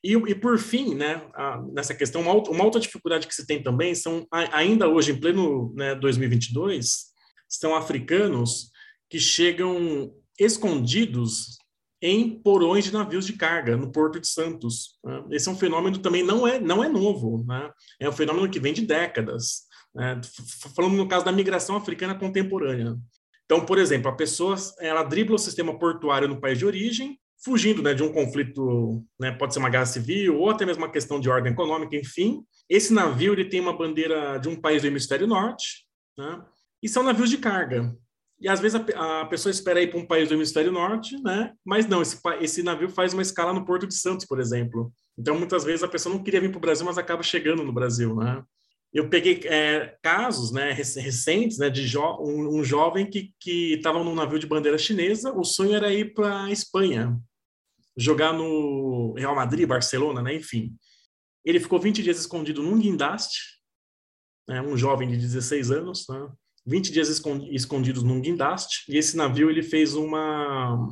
E, 0.00 0.12
e 0.12 0.36
por 0.36 0.56
fim, 0.56 0.94
né, 0.94 1.20
nessa 1.72 1.96
questão, 1.96 2.20
uma, 2.20 2.34
uma, 2.34 2.62
outra 2.62 2.80
dificuldade 2.80 3.26
que 3.26 3.34
se 3.34 3.44
tem 3.44 3.60
também 3.60 3.92
são, 3.92 4.24
ainda 4.30 4.88
hoje, 4.88 5.10
em 5.10 5.18
pleno 5.18 5.74
né, 5.74 5.96
2022, 5.96 7.06
são 7.48 7.74
africanos 7.74 8.70
que 9.10 9.18
chegam 9.18 10.14
escondidos 10.38 11.58
em 12.06 12.38
porões 12.38 12.84
de 12.84 12.92
navios 12.92 13.24
de 13.24 13.32
carga 13.32 13.78
no 13.78 13.90
Porto 13.90 14.20
de 14.20 14.28
Santos. 14.28 14.98
Né? 15.02 15.24
Esse 15.30 15.48
é 15.48 15.52
um 15.52 15.56
fenômeno 15.56 15.96
também 15.96 16.22
não 16.22 16.46
é 16.46 16.60
não 16.60 16.84
é 16.84 16.88
novo, 16.88 17.42
né? 17.48 17.70
é 17.98 18.06
um 18.06 18.12
fenômeno 18.12 18.50
que 18.50 18.60
vem 18.60 18.74
de 18.74 18.82
décadas. 18.82 19.62
Né? 19.94 20.20
Falando 20.76 20.96
no 20.96 21.08
caso 21.08 21.24
da 21.24 21.32
migração 21.32 21.76
africana 21.76 22.14
contemporânea. 22.14 22.94
Então, 23.46 23.64
por 23.64 23.78
exemplo, 23.78 24.10
a 24.10 24.14
pessoa 24.14 24.54
ela 24.80 25.02
dribla 25.02 25.36
o 25.36 25.38
sistema 25.38 25.78
portuário 25.78 26.28
no 26.28 26.38
país 26.38 26.58
de 26.58 26.66
origem, 26.66 27.18
fugindo 27.42 27.82
né, 27.82 27.94
de 27.94 28.02
um 28.02 28.12
conflito, 28.12 29.02
né, 29.18 29.32
pode 29.32 29.54
ser 29.54 29.60
uma 29.60 29.70
guerra 29.70 29.86
civil 29.86 30.38
ou 30.38 30.50
até 30.50 30.66
mesmo 30.66 30.82
uma 30.82 30.92
questão 30.92 31.18
de 31.18 31.30
ordem 31.30 31.54
econômica, 31.54 31.96
enfim. 31.96 32.42
Esse 32.68 32.92
navio 32.92 33.32
ele 33.32 33.46
tem 33.46 33.60
uma 33.60 33.76
bandeira 33.76 34.36
de 34.36 34.48
um 34.50 34.56
país 34.56 34.82
do 34.82 34.88
hemisfério 34.88 35.26
norte, 35.26 35.86
né, 36.18 36.42
e 36.82 36.88
são 36.88 37.02
navios 37.02 37.30
de 37.30 37.38
carga. 37.38 37.96
E 38.40 38.48
às 38.48 38.60
vezes 38.60 38.80
a, 38.94 39.20
a 39.22 39.26
pessoa 39.26 39.50
espera 39.50 39.80
ir 39.80 39.90
para 39.90 39.98
um 39.98 40.06
país 40.06 40.28
do 40.28 40.34
hemisfério 40.34 40.72
norte, 40.72 41.16
né? 41.22 41.52
Mas 41.64 41.86
não, 41.86 42.02
esse, 42.02 42.18
esse 42.40 42.62
navio 42.62 42.88
faz 42.88 43.12
uma 43.12 43.22
escala 43.22 43.52
no 43.52 43.64
Porto 43.64 43.86
de 43.86 43.94
Santos, 43.94 44.26
por 44.26 44.40
exemplo. 44.40 44.92
Então, 45.16 45.38
muitas 45.38 45.64
vezes 45.64 45.82
a 45.82 45.88
pessoa 45.88 46.14
não 46.14 46.22
queria 46.22 46.40
vir 46.40 46.50
para 46.50 46.58
o 46.58 46.60
Brasil, 46.60 46.84
mas 46.84 46.98
acaba 46.98 47.22
chegando 47.22 47.62
no 47.62 47.72
Brasil, 47.72 48.14
né? 48.16 48.42
Eu 48.92 49.08
peguei 49.08 49.40
é, 49.44 49.96
casos 50.00 50.52
né, 50.52 50.70
recentes 50.70 51.58
né, 51.58 51.68
de 51.68 51.84
jo 51.84 52.00
um, 52.20 52.60
um, 52.60 52.64
jovem 52.64 53.10
que 53.10 53.34
estava 53.74 54.04
num 54.04 54.14
navio 54.14 54.38
de 54.38 54.46
bandeira 54.46 54.78
chinesa, 54.78 55.32
o 55.32 55.42
sonho 55.42 55.74
era 55.74 55.92
ir 55.92 56.14
para 56.14 56.44
a 56.44 56.52
Espanha, 56.52 57.20
jogar 57.96 58.32
no 58.32 59.14
Real 59.14 59.34
Madrid, 59.34 59.66
Barcelona, 59.66 60.22
né, 60.22 60.36
enfim. 60.36 60.76
Ele 61.44 61.58
ficou 61.58 61.80
20 61.80 62.04
dias 62.04 62.20
escondido 62.20 62.62
num 62.62 62.78
guindaste, 62.78 63.40
né, 64.48 64.62
um 64.62 64.76
jovem 64.76 65.08
de 65.08 65.16
16 65.16 65.72
anos, 65.72 66.06
né, 66.08 66.28
20 66.66 66.92
dias 66.92 67.08
escondidos 67.08 68.02
num 68.02 68.20
guindaste, 68.20 68.84
e 68.88 68.96
esse 68.96 69.16
navio 69.16 69.50
ele 69.50 69.62
fez 69.62 69.94
uma... 69.94 70.88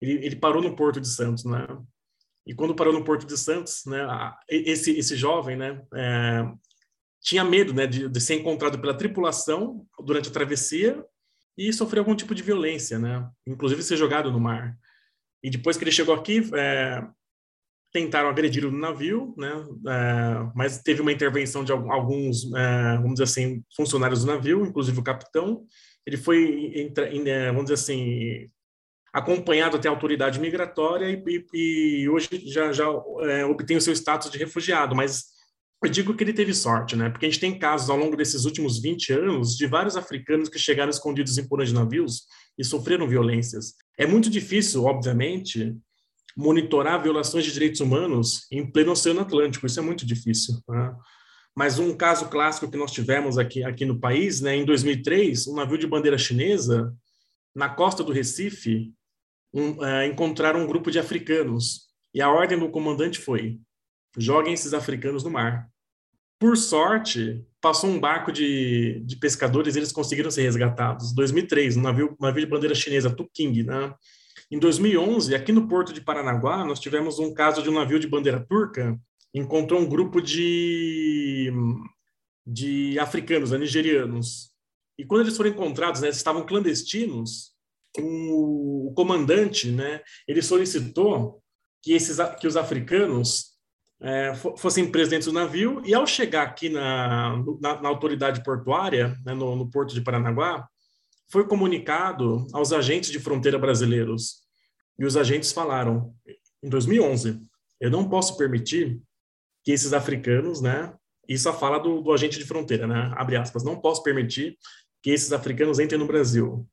Ele, 0.00 0.26
ele, 0.26 0.36
parou 0.36 0.62
no 0.62 0.74
Porto 0.74 1.00
de 1.00 1.08
Santos, 1.08 1.44
né? 1.44 1.66
E 2.46 2.54
quando 2.54 2.74
parou 2.74 2.92
no 2.92 3.04
Porto 3.04 3.26
de 3.26 3.38
Santos, 3.38 3.84
né, 3.86 4.06
esse, 4.48 4.90
esse 4.98 5.16
jovem, 5.16 5.56
né, 5.56 5.82
é, 5.94 6.44
tinha 7.22 7.42
medo, 7.42 7.72
né, 7.72 7.86
de, 7.86 8.06
de, 8.06 8.20
ser 8.20 8.34
encontrado 8.34 8.78
pela 8.78 8.96
tripulação 8.96 9.86
durante 10.04 10.28
a 10.28 10.32
travessia 10.32 11.02
e 11.56 11.72
sofrer 11.72 12.00
algum 12.00 12.14
tipo 12.14 12.34
de 12.34 12.42
violência, 12.42 12.98
né? 12.98 13.26
Inclusive 13.46 13.82
ser 13.82 13.96
jogado 13.96 14.30
no 14.30 14.40
mar. 14.40 14.76
E 15.42 15.48
depois 15.48 15.76
que 15.76 15.84
ele 15.84 15.92
chegou 15.92 16.14
aqui, 16.14 16.42
é, 16.54 17.02
tentaram 17.94 18.28
agredir 18.28 18.66
o 18.66 18.72
navio, 18.72 19.32
né? 19.38 19.52
É, 19.88 20.50
mas 20.52 20.82
teve 20.82 21.00
uma 21.00 21.12
intervenção 21.12 21.62
de 21.62 21.70
alguns, 21.70 22.52
é, 22.52 22.96
vamos 22.96 23.12
dizer 23.12 23.22
assim, 23.22 23.62
funcionários 23.76 24.24
do 24.24 24.26
navio, 24.26 24.66
inclusive 24.66 24.98
o 24.98 25.04
capitão, 25.04 25.64
ele 26.04 26.16
foi, 26.16 26.92
é, 26.96 27.46
vamos 27.46 27.70
dizer 27.70 27.74
assim, 27.74 28.50
acompanhado 29.12 29.76
até 29.76 29.86
a 29.86 29.92
autoridade 29.92 30.40
migratória 30.40 31.08
e, 31.08 31.46
e 31.54 32.08
hoje 32.08 32.28
já, 32.46 32.72
já 32.72 32.86
é, 33.20 33.44
obtém 33.44 33.76
o 33.76 33.80
seu 33.80 33.92
status 33.92 34.28
de 34.28 34.38
refugiado, 34.38 34.96
mas 34.96 35.26
eu 35.84 35.88
digo 35.88 36.14
que 36.14 36.24
ele 36.24 36.32
teve 36.32 36.52
sorte, 36.52 36.96
né? 36.96 37.10
Porque 37.10 37.26
a 37.26 37.28
gente 37.28 37.40
tem 37.40 37.56
casos 37.56 37.90
ao 37.90 37.96
longo 37.96 38.16
desses 38.16 38.44
últimos 38.44 38.80
20 38.80 39.12
anos 39.12 39.56
de 39.56 39.68
vários 39.68 39.96
africanos 39.96 40.48
que 40.48 40.58
chegaram 40.58 40.90
escondidos 40.90 41.38
em 41.38 41.46
porões 41.46 41.68
de 41.68 41.74
navios 41.76 42.22
e 42.58 42.64
sofreram 42.64 43.06
violências. 43.06 43.74
É 43.96 44.04
muito 44.04 44.28
difícil, 44.28 44.84
obviamente, 44.84 45.76
monitorar 46.36 47.02
violações 47.02 47.44
de 47.44 47.52
direitos 47.52 47.80
humanos 47.80 48.46
em 48.50 48.68
pleno 48.70 48.92
Oceano 48.92 49.20
Atlântico. 49.20 49.66
Isso 49.66 49.78
é 49.78 49.82
muito 49.82 50.04
difícil. 50.04 50.54
Né? 50.68 50.94
Mas 51.56 51.78
um 51.78 51.96
caso 51.96 52.28
clássico 52.28 52.70
que 52.70 52.76
nós 52.76 52.92
tivemos 52.92 53.38
aqui, 53.38 53.62
aqui 53.62 53.84
no 53.84 54.00
país, 54.00 54.40
né, 54.40 54.56
em 54.56 54.64
2003, 54.64 55.46
um 55.46 55.54
navio 55.54 55.78
de 55.78 55.86
bandeira 55.86 56.18
chinesa, 56.18 56.92
na 57.54 57.68
costa 57.68 58.02
do 58.02 58.12
Recife, 58.12 58.92
um, 59.52 59.84
é, 59.84 60.06
encontraram 60.06 60.60
um 60.60 60.66
grupo 60.66 60.90
de 60.90 60.98
africanos. 60.98 61.84
E 62.12 62.20
a 62.20 62.28
ordem 62.28 62.58
do 62.58 62.70
comandante 62.70 63.20
foi: 63.20 63.60
joguem 64.18 64.52
esses 64.52 64.74
africanos 64.74 65.22
no 65.22 65.30
mar. 65.30 65.68
Por 66.40 66.56
sorte, 66.56 67.46
passou 67.60 67.88
um 67.88 68.00
barco 68.00 68.32
de, 68.32 69.00
de 69.06 69.16
pescadores 69.16 69.76
eles 69.76 69.92
conseguiram 69.92 70.30
ser 70.30 70.42
resgatados. 70.42 71.14
2003, 71.14 71.76
um 71.76 71.82
navio, 71.82 72.16
um 72.20 72.24
navio 72.24 72.44
de 72.44 72.50
bandeira 72.50 72.74
chinesa, 72.74 73.14
Tuking, 73.14 73.62
né? 73.62 73.94
Em 74.54 74.58
2011, 74.60 75.34
aqui 75.34 75.50
no 75.50 75.66
porto 75.66 75.92
de 75.92 76.00
Paranaguá, 76.00 76.64
nós 76.64 76.78
tivemos 76.78 77.18
um 77.18 77.34
caso 77.34 77.60
de 77.60 77.68
um 77.68 77.74
navio 77.74 77.98
de 77.98 78.06
bandeira 78.06 78.38
turca 78.38 78.96
encontrou 79.34 79.80
um 79.80 79.88
grupo 79.88 80.22
de, 80.22 81.52
de 82.46 82.96
africanos, 83.00 83.50
né, 83.50 83.58
nigerianos. 83.58 84.52
E 84.96 85.04
quando 85.04 85.22
eles 85.22 85.36
foram 85.36 85.50
encontrados, 85.50 86.02
né, 86.02 86.06
eles 86.06 86.18
estavam 86.18 86.46
clandestinos, 86.46 87.50
o, 87.98 88.90
o 88.90 88.94
comandante, 88.94 89.72
né, 89.72 90.00
ele 90.28 90.40
solicitou 90.40 91.42
que, 91.82 91.92
esses, 91.92 92.18
que 92.38 92.46
os 92.46 92.56
africanos 92.56 93.54
é, 94.00 94.34
fossem 94.56 94.88
presos 94.88 95.10
dentro 95.10 95.32
do 95.32 95.34
navio, 95.34 95.82
e 95.84 95.92
ao 95.92 96.06
chegar 96.06 96.44
aqui 96.44 96.68
na, 96.68 97.42
na, 97.60 97.82
na 97.82 97.88
autoridade 97.88 98.44
portuária, 98.44 99.18
né, 99.26 99.34
no, 99.34 99.56
no 99.56 99.68
porto 99.68 99.92
de 99.92 100.00
Paranaguá, 100.00 100.64
foi 101.28 101.44
comunicado 101.44 102.46
aos 102.52 102.72
agentes 102.72 103.10
de 103.10 103.18
fronteira 103.18 103.58
brasileiros. 103.58 104.43
E 104.98 105.04
os 105.04 105.16
agentes 105.16 105.52
falaram, 105.52 106.14
em 106.62 106.68
2011, 106.68 107.40
eu 107.80 107.90
não 107.90 108.08
posso 108.08 108.36
permitir 108.36 109.00
que 109.64 109.72
esses 109.72 109.92
africanos, 109.92 110.60
né, 110.60 110.94
isso 111.28 111.48
a 111.48 111.52
fala 111.52 111.78
do, 111.78 112.00
do 112.00 112.12
agente 112.12 112.38
de 112.38 112.44
fronteira, 112.44 112.86
né, 112.86 113.12
abre 113.16 113.36
aspas, 113.36 113.64
não 113.64 113.80
posso 113.80 114.02
permitir 114.02 114.56
que 115.02 115.10
esses 115.10 115.32
africanos 115.32 115.78
entrem 115.78 115.98
no 115.98 116.06
Brasil, 116.06 116.66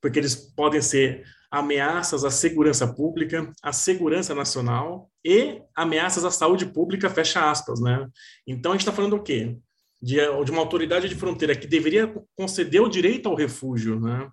porque 0.00 0.18
eles 0.18 0.34
podem 0.34 0.80
ser 0.82 1.24
ameaças 1.50 2.24
à 2.24 2.30
segurança 2.30 2.86
pública, 2.86 3.52
à 3.62 3.72
segurança 3.72 4.34
nacional 4.34 5.10
e 5.24 5.60
ameaças 5.74 6.24
à 6.24 6.30
saúde 6.30 6.64
pública, 6.64 7.10
fecha 7.10 7.50
aspas, 7.50 7.78
né? 7.80 8.08
Então 8.46 8.72
a 8.72 8.74
gente 8.74 8.82
está 8.82 8.92
falando 8.92 9.16
o 9.16 9.22
quê? 9.22 9.58
De, 10.00 10.16
de, 10.16 10.50
uma 10.50 10.62
autoridade 10.62 11.08
de 11.08 11.14
fronteira 11.14 11.54
que 11.54 11.66
deveria 11.66 12.12
conceder 12.34 12.80
o 12.80 12.88
direito 12.88 13.28
ao 13.28 13.36
refúgio, 13.36 14.00
né? 14.00 14.30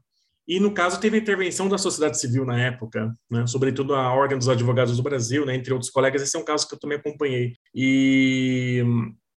E, 0.49 0.59
no 0.59 0.73
caso, 0.73 0.99
teve 0.99 1.15
a 1.15 1.19
intervenção 1.19 1.69
da 1.69 1.77
sociedade 1.77 2.19
civil 2.19 2.43
na 2.43 2.59
época, 2.59 3.15
né? 3.29 3.45
sobretudo 3.45 3.93
a 3.93 4.11
Ordem 4.11 4.35
dos 4.35 4.49
Advogados 4.49 4.97
do 4.97 5.03
Brasil, 5.03 5.45
né? 5.45 5.53
entre 5.53 5.71
outros 5.71 5.91
colegas. 5.91 6.23
Esse 6.23 6.35
é 6.35 6.39
um 6.39 6.43
caso 6.43 6.67
que 6.67 6.73
eu 6.73 6.79
também 6.79 6.97
acompanhei. 6.97 7.53
E, 7.75 8.83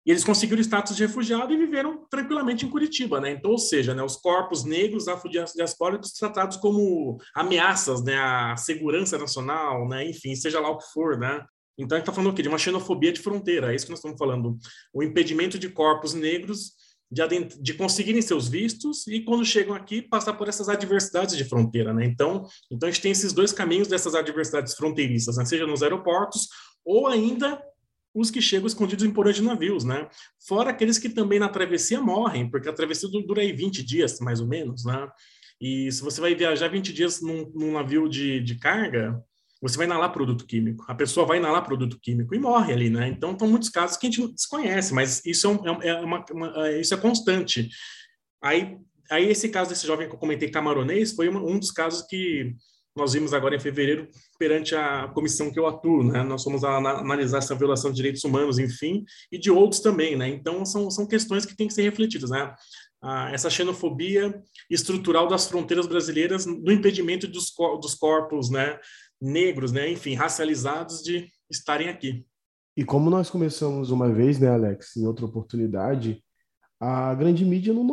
e 0.06 0.10
eles 0.10 0.24
conseguiram 0.24 0.60
o 0.60 0.64
status 0.64 0.96
de 0.96 1.06
refugiado 1.06 1.52
e 1.52 1.58
viveram 1.58 2.06
tranquilamente 2.10 2.66
em 2.66 2.70
Curitiba. 2.70 3.20
Né? 3.20 3.32
Então, 3.32 3.52
ou 3.52 3.58
seja, 3.58 3.94
né? 3.94 4.02
os 4.02 4.16
corpos 4.16 4.64
negros 4.64 5.10
afrodiaspóricos 5.10 6.14
tratados 6.14 6.56
como 6.56 7.18
ameaças 7.36 8.02
né? 8.02 8.18
à 8.18 8.56
segurança 8.56 9.18
nacional, 9.18 9.90
né? 9.90 10.10
enfim, 10.10 10.34
seja 10.34 10.62
lá 10.62 10.70
o 10.70 10.78
que 10.78 10.94
for. 10.94 11.20
Né? 11.20 11.44
Então, 11.78 11.98
a 11.98 12.00
gente 12.00 12.08
está 12.08 12.14
falando 12.14 12.32
o 12.32 12.34
quê? 12.34 12.42
De 12.42 12.48
uma 12.48 12.58
xenofobia 12.58 13.12
de 13.12 13.20
fronteira, 13.20 13.74
é 13.74 13.76
isso 13.76 13.84
que 13.84 13.92
nós 13.92 14.00
estamos 14.00 14.18
falando. 14.18 14.58
O 14.94 15.04
impedimento 15.04 15.60
de 15.60 15.68
corpos 15.68 16.14
negros 16.14 16.72
de, 17.12 17.24
de 17.62 17.74
conseguirem 17.74 18.22
seus 18.22 18.48
vistos 18.48 19.06
e, 19.08 19.20
quando 19.22 19.44
chegam 19.44 19.76
aqui, 19.76 20.02
passar 20.02 20.34
por 20.34 20.48
essas 20.48 20.70
adversidades 20.70 21.36
de 21.36 21.44
fronteira. 21.44 21.94
Né? 21.94 22.06
Então, 22.06 22.48
então, 22.72 22.88
a 22.88 22.92
gente 22.92 23.02
tem 23.02 23.12
esses 23.12 23.34
dois 23.34 23.52
caminhos 23.52 23.88
dessas 23.88 24.16
adversidades 24.16 24.74
fronteiriças, 24.76 25.36
né? 25.36 25.44
seja 25.44 25.68
nos 25.68 25.84
aeroportos 25.84 26.48
ou 26.86 27.08
ainda 27.08 27.62
os 28.14 28.32
que 28.32 28.42
chegam 28.42 28.68
escondidos 28.68 29.06
em 29.06 29.12
porões 29.12 29.36
de 29.36 29.42
navios, 29.42 29.86
né? 29.86 30.10
Fora 30.46 30.72
aqueles 30.72 30.98
que 30.98 31.08
também 31.08 31.40
na 31.40 31.48
travessia 31.48 32.02
morrem, 32.02 32.50
porque 32.50 32.68
a 32.68 32.74
travessia 32.74 33.08
dura 33.26 33.42
aí 33.42 33.54
20 33.54 33.82
dias, 33.84 34.20
mais 34.20 34.42
ou 34.42 34.48
menos, 34.48 34.84
né? 34.84 35.08
E 35.62 35.90
se 35.92 36.02
você 36.02 36.20
vai 36.20 36.36
viajar 36.36 36.68
20 36.68 36.92
dias 36.92 37.22
num, 37.22 37.50
num 37.56 37.72
navio 37.72 38.10
de, 38.10 38.42
de 38.42 38.56
carga, 38.56 39.24
você 39.62 39.78
vai 39.78 39.86
inalar 39.86 40.12
produto 40.12 40.46
químico. 40.46 40.84
A 40.88 40.96
pessoa 40.96 41.26
vai 41.26 41.38
inalar 41.38 41.64
produto 41.64 42.00
químico 42.02 42.34
e 42.34 42.40
morre 42.40 42.74
ali, 42.74 42.90
né? 42.90 43.08
Então, 43.08 43.38
são 43.38 43.48
muitos 43.48 43.70
casos 43.70 43.96
que 43.96 44.08
a 44.08 44.10
gente 44.10 44.34
desconhece, 44.34 44.94
mas 44.94 45.24
isso 45.24 45.48
é, 45.48 45.88
é, 45.88 45.90
é 45.90 45.96
uma, 46.02 46.26
uma, 46.32 46.68
é, 46.68 46.82
isso 46.82 46.94
é 46.94 46.98
constante. 46.98 47.70
Aí, 48.42 48.76
aí, 49.10 49.30
esse 49.30 49.50
caso 49.50 49.70
desse 49.70 49.86
jovem 49.86 50.10
que 50.10 50.16
eu 50.16 50.20
comentei, 50.20 50.50
camaronês, 50.50 51.14
foi 51.14 51.30
um, 51.30 51.60
dos 51.60 51.70
casos 51.70 52.02
que 52.08 52.56
nós 52.96 53.14
vimos 53.14 53.34
agora 53.34 53.56
em 53.56 53.60
fevereiro 53.60 54.10
perante 54.40 54.76
a 54.76 55.08
comissão 55.10 55.52
que 55.52 55.60
eu 55.60 55.68
atuo, 55.68 56.04
né? 56.04 56.24
Nós 56.24 56.44
fomos 56.44 56.64
analisar 56.64 57.38
essa 57.38 57.56
violação 57.56 57.92
de 57.92 57.98
direitos 57.98 58.24
humanos, 58.24 58.58
enfim, 58.58 59.06
e 59.32 59.38
de 59.38 59.52
outros 59.52 59.80
também, 59.80 60.16
né? 60.16 60.28
Então, 60.28 60.66
são, 60.66 60.90
são 60.90 61.06
questões 61.06 61.46
que 61.46 61.56
têm 61.56 61.68
que 61.68 61.74
ser 61.74 61.84
refletidas, 61.84 62.32
né? 62.32 62.54
Ah, 63.04 63.32
essa 63.32 63.50
xenofobia 63.50 64.42
estrutural 64.70 65.28
das 65.28 65.48
fronteiras 65.48 65.88
brasileiras 65.88 66.46
no 66.46 66.72
impedimento 66.72 67.28
dos, 67.28 67.52
dos 67.80 67.94
corpos, 67.94 68.50
né? 68.50 68.80
Negros, 69.22 69.72
né, 69.72 69.92
enfim, 69.92 70.16
racializados 70.16 71.02
de 71.02 71.28
estarem 71.50 71.90
aqui. 71.90 72.26
E 72.76 72.84
como 72.84 73.10
nós 73.10 73.30
começamos 73.30 73.92
uma 73.92 74.12
vez, 74.12 74.40
né, 74.40 74.50
Alex, 74.50 74.96
em 74.96 75.06
outra 75.06 75.26
oportunidade, 75.26 76.24
a 76.80 77.14
grande 77.14 77.46
mídia 77.46 77.74
não 77.74 77.86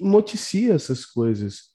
noticia 0.00 0.74
essas 0.74 1.04
coisas. 1.04 1.70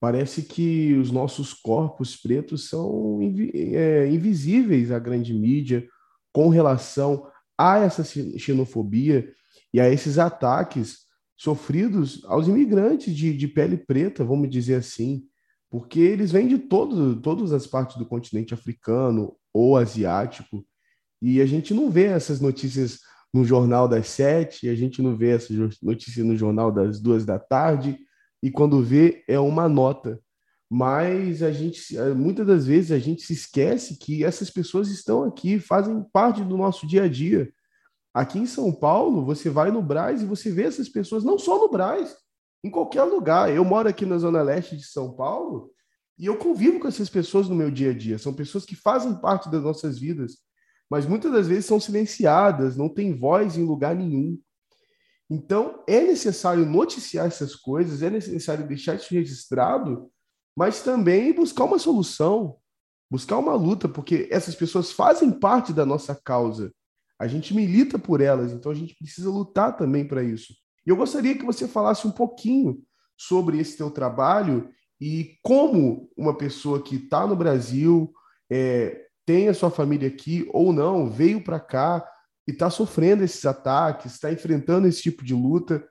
Parece 0.00 0.42
que 0.42 0.94
os 0.94 1.10
nossos 1.10 1.54
corpos 1.54 2.16
pretos 2.16 2.68
são 2.68 3.20
é, 3.54 4.08
invisíveis 4.08 4.90
à 4.90 4.98
grande 4.98 5.32
mídia 5.32 5.86
com 6.32 6.48
relação 6.48 7.30
a 7.56 7.78
essa 7.78 8.02
xenofobia 8.02 9.32
e 9.72 9.80
a 9.80 9.88
esses 9.88 10.18
ataques 10.18 11.04
sofridos 11.36 12.24
aos 12.24 12.48
imigrantes 12.48 13.14
de, 13.14 13.36
de 13.36 13.46
pele 13.46 13.76
preta, 13.76 14.24
vamos 14.24 14.50
dizer 14.50 14.76
assim 14.76 15.24
porque 15.74 15.98
eles 15.98 16.30
vêm 16.30 16.46
de 16.46 16.56
todo, 16.56 17.20
todas 17.20 17.52
as 17.52 17.66
partes 17.66 17.96
do 17.96 18.06
continente 18.06 18.54
africano 18.54 19.36
ou 19.52 19.76
asiático, 19.76 20.64
e 21.20 21.40
a 21.40 21.46
gente 21.46 21.74
não 21.74 21.90
vê 21.90 22.04
essas 22.04 22.40
notícias 22.40 23.00
no 23.32 23.44
jornal 23.44 23.88
das 23.88 24.06
sete, 24.06 24.68
a 24.68 24.74
gente 24.76 25.02
não 25.02 25.16
vê 25.16 25.30
essas 25.30 25.80
notícias 25.82 26.24
no 26.24 26.36
jornal 26.36 26.70
das 26.70 27.00
duas 27.00 27.24
da 27.24 27.40
tarde, 27.40 27.98
e 28.40 28.52
quando 28.52 28.84
vê 28.84 29.24
é 29.26 29.36
uma 29.40 29.68
nota. 29.68 30.20
Mas 30.70 31.42
a 31.42 31.50
gente, 31.50 31.92
muitas 32.14 32.46
das 32.46 32.66
vezes, 32.66 32.92
a 32.92 32.98
gente 33.00 33.22
se 33.22 33.32
esquece 33.32 33.98
que 33.98 34.22
essas 34.22 34.50
pessoas 34.50 34.88
estão 34.90 35.24
aqui, 35.24 35.58
fazem 35.58 36.04
parte 36.12 36.44
do 36.44 36.56
nosso 36.56 36.86
dia 36.86 37.02
a 37.02 37.08
dia. 37.08 37.52
Aqui 38.14 38.38
em 38.38 38.46
São 38.46 38.72
Paulo, 38.72 39.24
você 39.24 39.50
vai 39.50 39.72
no 39.72 39.82
Braz 39.82 40.22
e 40.22 40.24
você 40.24 40.52
vê 40.52 40.62
essas 40.62 40.88
pessoas, 40.88 41.24
não 41.24 41.36
só 41.36 41.58
no 41.58 41.68
Braz, 41.68 42.14
em 42.64 42.70
qualquer 42.70 43.02
lugar. 43.02 43.54
Eu 43.54 43.64
moro 43.64 43.88
aqui 43.88 44.06
na 44.06 44.16
Zona 44.16 44.42
Leste 44.42 44.76
de 44.76 44.84
São 44.84 45.12
Paulo 45.12 45.70
e 46.18 46.24
eu 46.24 46.38
convivo 46.38 46.80
com 46.80 46.88
essas 46.88 47.10
pessoas 47.10 47.48
no 47.48 47.54
meu 47.54 47.70
dia 47.70 47.90
a 47.90 47.94
dia. 47.94 48.18
São 48.18 48.32
pessoas 48.32 48.64
que 48.64 48.74
fazem 48.74 49.14
parte 49.20 49.50
das 49.50 49.62
nossas 49.62 49.98
vidas, 49.98 50.38
mas 50.90 51.04
muitas 51.04 51.30
das 51.30 51.46
vezes 51.46 51.66
são 51.66 51.78
silenciadas, 51.78 52.76
não 52.76 52.88
têm 52.88 53.16
voz 53.16 53.58
em 53.58 53.64
lugar 53.64 53.94
nenhum. 53.94 54.40
Então, 55.28 55.82
é 55.86 56.00
necessário 56.00 56.64
noticiar 56.64 57.26
essas 57.26 57.54
coisas, 57.54 58.02
é 58.02 58.08
necessário 58.08 58.66
deixar 58.66 58.94
isso 58.94 59.12
registrado, 59.12 60.10
mas 60.56 60.82
também 60.82 61.34
buscar 61.34 61.64
uma 61.64 61.78
solução, 61.78 62.56
buscar 63.10 63.38
uma 63.38 63.54
luta, 63.54 63.88
porque 63.88 64.28
essas 64.30 64.54
pessoas 64.54 64.92
fazem 64.92 65.30
parte 65.30 65.72
da 65.72 65.84
nossa 65.84 66.14
causa. 66.14 66.72
A 67.18 67.26
gente 67.26 67.54
milita 67.54 67.98
por 67.98 68.20
elas, 68.20 68.52
então 68.52 68.70
a 68.70 68.74
gente 68.74 68.94
precisa 68.94 69.30
lutar 69.30 69.76
também 69.76 70.06
para 70.06 70.22
isso. 70.22 70.54
E 70.86 70.90
eu 70.90 70.96
gostaria 70.96 71.36
que 71.36 71.44
você 71.44 71.66
falasse 71.66 72.06
um 72.06 72.10
pouquinho 72.10 72.82
sobre 73.16 73.58
esse 73.58 73.76
teu 73.76 73.90
trabalho 73.90 74.68
e 75.00 75.38
como 75.42 76.10
uma 76.16 76.36
pessoa 76.36 76.82
que 76.82 76.96
está 76.96 77.26
no 77.26 77.36
Brasil, 77.36 78.12
é, 78.50 79.06
tem 79.26 79.48
a 79.48 79.54
sua 79.54 79.70
família 79.70 80.08
aqui 80.08 80.48
ou 80.52 80.72
não, 80.72 81.10
veio 81.10 81.42
para 81.42 81.58
cá 81.58 82.06
e 82.46 82.52
está 82.52 82.68
sofrendo 82.70 83.24
esses 83.24 83.44
ataques, 83.44 84.12
está 84.12 84.32
enfrentando 84.32 84.86
esse 84.86 85.02
tipo 85.02 85.24
de 85.24 85.34
luta. 85.34 85.86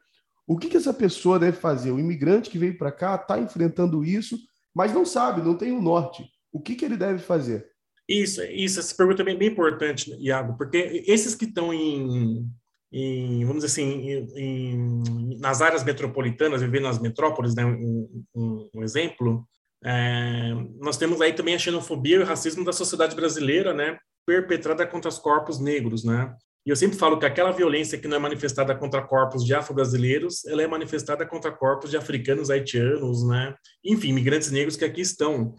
O 0.45 0.57
que, 0.57 0.69
que 0.69 0.77
essa 0.77 0.93
pessoa 0.93 1.39
deve 1.39 1.57
fazer? 1.57 1.91
O 1.91 1.99
imigrante 1.99 2.49
que 2.49 2.57
veio 2.57 2.77
para 2.77 2.91
cá 2.91 3.15
está 3.15 3.39
enfrentando 3.39 4.03
isso, 4.03 4.37
mas 4.73 4.93
não 4.93 5.05
sabe, 5.05 5.41
não 5.41 5.55
tem 5.55 5.71
o 5.71 5.81
norte. 5.81 6.25
O 6.51 6.59
que, 6.59 6.75
que 6.75 6.85
ele 6.85 6.97
deve 6.97 7.19
fazer? 7.19 7.67
Isso, 8.07 8.43
isso, 8.43 8.79
essa 8.79 8.93
pergunta 8.95 9.21
é 9.21 9.25
bem, 9.25 9.37
bem 9.37 9.49
importante, 9.49 10.13
Iago, 10.19 10.57
porque 10.57 11.03
esses 11.07 11.33
que 11.35 11.45
estão 11.45 11.73
em, 11.73 12.49
em, 12.93 13.43
vamos 13.43 13.63
dizer 13.63 13.81
assim, 13.81 14.29
em, 14.35 15.37
nas 15.39 15.61
áreas 15.61 15.83
metropolitanas, 15.83 16.61
vivendo 16.61 16.83
nas 16.83 16.99
metrópoles, 16.99 17.55
né, 17.55 17.65
um, 17.65 18.23
um, 18.35 18.69
um 18.75 18.83
exemplo, 18.83 19.43
é, 19.83 20.53
nós 20.79 20.95
temos 20.95 21.19
aí 21.19 21.33
também 21.33 21.55
a 21.55 21.59
xenofobia 21.59 22.17
e 22.17 22.19
o 22.19 22.25
racismo 22.25 22.63
da 22.63 22.71
sociedade 22.71 23.15
brasileira, 23.15 23.73
né, 23.73 23.97
perpetrada 24.25 24.85
contra 24.85 25.09
os 25.09 25.17
corpos 25.17 25.59
negros, 25.59 26.03
né? 26.03 26.33
E 26.65 26.69
eu 26.69 26.77
sempre 26.77 26.97
falo 26.97 27.19
que 27.19 27.25
aquela 27.25 27.51
violência 27.51 27.97
que 27.97 28.07
não 28.07 28.15
é 28.15 28.19
manifestada 28.19 28.73
contra 28.73 29.01
corpos 29.01 29.43
de 29.43 29.53
afro-brasileiros, 29.53 30.45
ela 30.45 30.61
é 30.61 30.67
manifestada 30.67 31.25
contra 31.25 31.51
corpos 31.51 31.91
de 31.91 31.97
africanos, 31.97 32.49
haitianos, 32.49 33.27
né? 33.27 33.53
Enfim, 33.83 34.09
imigrantes 34.09 34.49
negros 34.49 34.77
que 34.77 34.85
aqui 34.85 35.01
estão. 35.01 35.55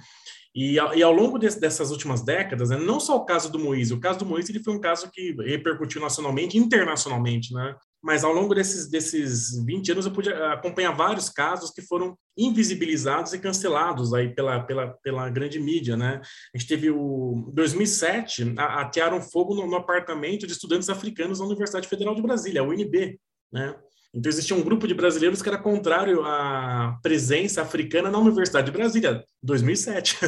E, 0.54 0.74
e 0.74 1.02
ao 1.02 1.12
longo 1.12 1.36
de, 1.36 1.48
dessas 1.58 1.90
últimas 1.90 2.22
décadas, 2.22 2.70
né, 2.70 2.76
não 2.76 3.00
só 3.00 3.16
o 3.16 3.24
caso 3.24 3.50
do 3.50 3.58
Moise, 3.58 3.92
o 3.92 4.00
caso 4.00 4.20
do 4.20 4.26
Moise 4.26 4.52
ele 4.52 4.62
foi 4.62 4.72
um 4.72 4.80
caso 4.80 5.10
que 5.10 5.34
repercutiu 5.42 6.00
nacionalmente, 6.00 6.56
internacionalmente, 6.56 7.52
né? 7.52 7.74
Mas 8.00 8.22
ao 8.22 8.32
longo 8.32 8.54
desses, 8.54 8.88
desses 8.88 9.64
20 9.64 9.92
anos 9.92 10.06
eu 10.06 10.12
pude 10.12 10.32
acompanhar 10.32 10.92
vários 10.92 11.28
casos 11.28 11.70
que 11.70 11.82
foram 11.82 12.16
invisibilizados 12.36 13.32
e 13.32 13.38
cancelados 13.38 14.14
aí 14.14 14.32
pela, 14.32 14.60
pela, 14.60 14.88
pela 15.02 15.28
grande 15.30 15.58
mídia, 15.58 15.96
né? 15.96 16.20
A 16.54 16.58
gente 16.58 16.68
teve 16.68 16.90
o 16.90 17.50
2007, 17.52 18.54
atearam 18.56 19.20
fogo 19.20 19.54
no, 19.54 19.66
no 19.66 19.76
apartamento 19.76 20.46
de 20.46 20.52
estudantes 20.52 20.88
africanos 20.88 21.38
da 21.38 21.46
Universidade 21.46 21.88
Federal 21.88 22.14
de 22.14 22.22
Brasília, 22.22 22.60
a 22.60 22.64
UNB, 22.64 23.18
né? 23.52 23.74
Então, 24.14 24.30
existia 24.30 24.56
um 24.56 24.62
grupo 24.62 24.86
de 24.86 24.94
brasileiros 24.94 25.42
que 25.42 25.48
era 25.48 25.58
contrário 25.58 26.24
à 26.24 26.96
presença 27.02 27.62
africana 27.62 28.10
na 28.10 28.18
Universidade 28.18 28.66
de 28.66 28.72
Brasília, 28.72 29.24
2007. 29.42 30.18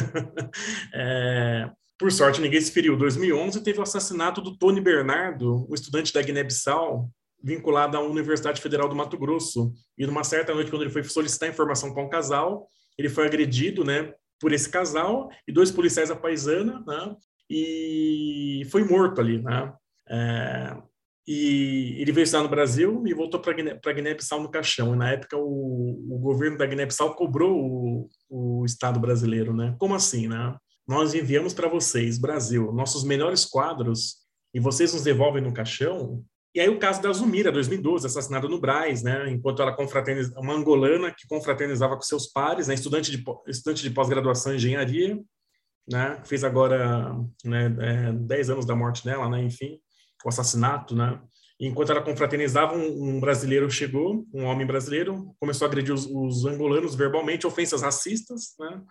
é, 0.93 1.69
por 1.97 2.11
sorte, 2.11 2.41
ninguém 2.41 2.59
se 2.59 2.71
feriu. 2.71 2.97
2011 2.97 3.63
teve 3.63 3.79
o 3.79 3.83
assassinato 3.83 4.41
do 4.41 4.57
Tony 4.57 4.81
Bernardo, 4.81 5.65
o 5.69 5.73
estudante 5.73 6.13
da 6.13 6.21
Guiné-Bissau, 6.21 7.09
vinculado 7.41 7.95
à 7.95 8.01
Universidade 8.01 8.61
Federal 8.61 8.89
do 8.89 8.95
Mato 8.95 9.17
Grosso. 9.17 9.73
E 9.97 10.05
numa 10.05 10.23
certa 10.23 10.53
noite, 10.53 10.69
quando 10.69 10.81
ele 10.81 10.91
foi 10.91 11.03
solicitar 11.03 11.49
informação 11.49 11.93
para 11.93 12.03
um 12.03 12.09
casal, 12.09 12.67
ele 12.97 13.07
foi 13.07 13.25
agredido, 13.25 13.85
né, 13.85 14.13
por 14.39 14.51
esse 14.51 14.69
casal 14.69 15.29
e 15.47 15.51
dois 15.51 15.71
policiais 15.71 16.09
da 16.09 16.15
paisana, 16.15 16.83
né, 16.85 17.15
e 17.49 18.67
foi 18.69 18.83
morto 18.83 19.21
ali, 19.21 19.41
né. 19.41 19.73
É, 20.09 20.77
e 21.27 21.97
ele 21.99 22.13
veio 22.13 22.23
estar 22.23 22.41
no 22.41 22.47
Brasil 22.47 23.03
e 23.05 23.13
voltou 23.13 23.41
para 23.41 23.51
a 23.51 23.93
Guiné-Bissau 23.93 24.41
no 24.41 24.49
caixão. 24.49 24.93
E 24.93 24.97
na 24.97 25.11
época 25.11 25.35
o, 25.35 26.05
o 26.09 26.19
governo 26.19 26.57
da 26.57 26.65
Guiné-Bissau 26.65 27.15
cobrou 27.15 27.53
o, 27.53 28.09
o 28.29 28.65
Estado 28.65 28.97
brasileiro, 28.97 29.53
né? 29.53 29.75
Como 29.77 29.93
assim, 29.93 30.29
né? 30.29 30.55
Nós 30.87 31.13
enviamos 31.13 31.53
para 31.53 31.67
vocês, 31.67 32.17
Brasil, 32.17 32.71
nossos 32.71 33.03
melhores 33.03 33.43
quadros 33.43 34.19
e 34.53 34.59
vocês 34.61 34.93
nos 34.93 35.03
devolvem 35.03 35.43
no 35.43 35.53
caixão? 35.53 36.23
E 36.55 36.61
aí 36.61 36.69
o 36.69 36.79
caso 36.79 37.01
da 37.01 37.11
Zumira, 37.11 37.51
2012, 37.51 38.07
assassinada 38.07 38.47
no 38.47 38.61
Braz, 38.61 39.03
né? 39.03 39.29
Enquanto 39.29 39.61
ela 39.61 39.75
confraternizava, 39.75 40.39
uma 40.39 40.53
angolana 40.53 41.11
que 41.11 41.27
confraternizava 41.27 41.95
com 41.95 42.03
seus 42.03 42.27
pares, 42.27 42.69
né? 42.69 42.73
Estudante 42.73 43.11
de, 43.11 43.21
estudante 43.47 43.83
de 43.83 43.89
pós-graduação 43.91 44.53
em 44.53 44.55
engenharia, 44.55 45.19
né? 45.91 46.21
Fez 46.23 46.45
agora 46.45 47.13
né, 47.43 47.75
é, 47.81 48.13
10 48.13 48.49
anos 48.51 48.65
da 48.65 48.73
morte 48.73 49.03
dela, 49.03 49.29
né? 49.29 49.43
Enfim 49.43 49.77
o 50.25 50.29
assassinato, 50.29 50.95
né? 50.95 51.19
Enquanto 51.59 51.91
ela 51.91 52.03
confraternizava, 52.03 52.75
um, 52.75 53.15
um, 53.15 53.19
brasileiro 53.19 53.69
chegou, 53.69 54.25
um 54.31 54.45
homem 54.45 54.65
brasileiro, 54.65 55.33
começou 55.39 55.65
a 55.65 55.69
agredir 55.69 55.93
os, 55.93 56.05
os, 56.05 56.45
angolanos 56.45 56.93
verbalmente, 56.93 57.47
ofensas 57.47 57.81
racistas, 57.81 58.53
né? 58.59 58.81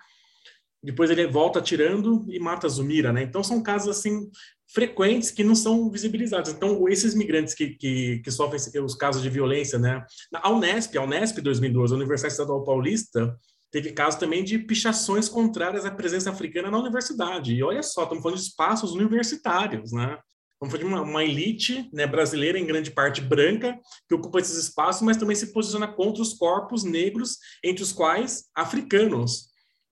Depois 0.83 1.11
ele 1.11 1.26
volta 1.26 1.59
atirando 1.59 2.26
e 2.28 2.38
mata 2.38 2.68
Zumira, 2.68 3.12
né? 3.12 3.23
Então 3.23 3.42
são 3.42 3.62
casos 3.62 3.88
assim 3.88 4.28
frequentes 4.73 5.30
que 5.30 5.45
não 5.45 5.54
são 5.54 5.90
visibilizados. 5.90 6.50
Então 6.50 6.88
esses 6.88 7.14
migrantes 7.14 7.54
que, 7.54 7.71
que, 7.71 8.18
que 8.18 8.30
sofrem 8.30 8.61
os 8.85 8.95
casos 8.95 9.23
de 9.23 9.30
violência, 9.30 9.78
né? 9.78 10.04
A 10.35 10.50
Unesp, 10.50 10.97
a 10.97 11.02
Unesp 11.02 11.40
2012, 11.40 11.92
a 11.92 11.97
Universidade 11.97 12.33
Estadual 12.33 12.64
Paulista, 12.64 13.37
teve 13.71 13.92
casos 13.92 14.18
também 14.18 14.42
de 14.42 14.59
pichações 14.59 15.28
contrárias 15.28 15.85
à 15.85 15.90
presença 15.90 16.30
africana 16.30 16.71
na 16.71 16.78
universidade. 16.78 17.54
E 17.54 17.62
olha 17.62 17.83
só, 17.83 18.02
estamos 18.02 18.23
falando 18.23 18.38
de 18.38 18.45
espaços 18.45 18.92
universitários, 18.92 19.92
né? 19.92 20.18
Vamos 20.60 20.75
falar 20.75 20.84
de 20.84 20.88
uma, 20.88 21.02
uma, 21.02 21.25
elite 21.25 21.88
né, 21.92 22.07
brasileira, 22.07 22.59
em 22.59 22.66
grande 22.66 22.90
parte 22.90 23.20
branca, 23.20 23.78
que 24.09 24.14
ocupa 24.14 24.38
esses 24.38 24.57
espaços, 24.57 25.02
mas 25.02 25.18
também 25.18 25.37
se 25.37 25.52
posiciona 25.52 25.87
contra 25.87 26.22
os 26.22 26.33
corpos 26.33 26.83
negros, 26.83 27.38
entre 27.62 27.83
os 27.83 27.92
quais 27.92 28.44
africanos, 28.54 29.48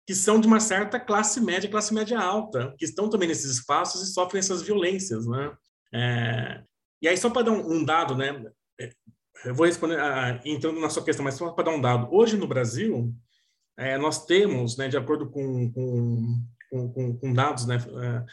que 0.07 0.15
são 0.15 0.41
de 0.41 0.47
uma 0.47 0.61
certa 0.61 0.99
classe 0.99 1.41
média, 1.41 1.71
classe 1.71 1.93
média 1.93 2.19
alta, 2.19 2.75
que 2.79 2.85
estão 2.85 3.11
também 3.11 3.29
nesses 3.29 3.51
espaços 3.51 4.03
e 4.03 4.13
sofrem 4.13 4.41
essas 4.41 4.63
violências. 4.63 5.27
Né? 5.27 5.55
É, 5.93 6.63
e 7.03 7.09
aí, 7.09 7.17
só 7.17 7.29
para 7.29 7.43
dar 7.43 7.53
um, 7.53 7.85
dado, 7.85 8.17
né, 8.17 8.43
é, 8.81 8.91
eu 9.45 9.55
vou 9.55 9.67
responder, 9.67 10.01
ah, 10.01 10.41
entrando 10.47 10.81
na 10.81 10.89
sua 10.89 11.05
questão, 11.05 11.23
mas 11.23 11.35
só 11.35 11.53
para 11.53 11.65
dar 11.65 11.73
um 11.73 11.81
dado. 11.81 12.09
Hoje, 12.11 12.39
no 12.39 12.47
Brasil, 12.47 13.15
é, 13.77 13.99
nós 13.99 14.25
temos, 14.25 14.79
né, 14.79 14.89
de 14.89 14.97
acordo 14.97 15.29
com, 15.31 15.71
com, 15.73 16.43
com, 16.71 17.19
com 17.19 17.33
dados, 17.35 17.67
né, 17.67 17.77
é, 17.77 18.25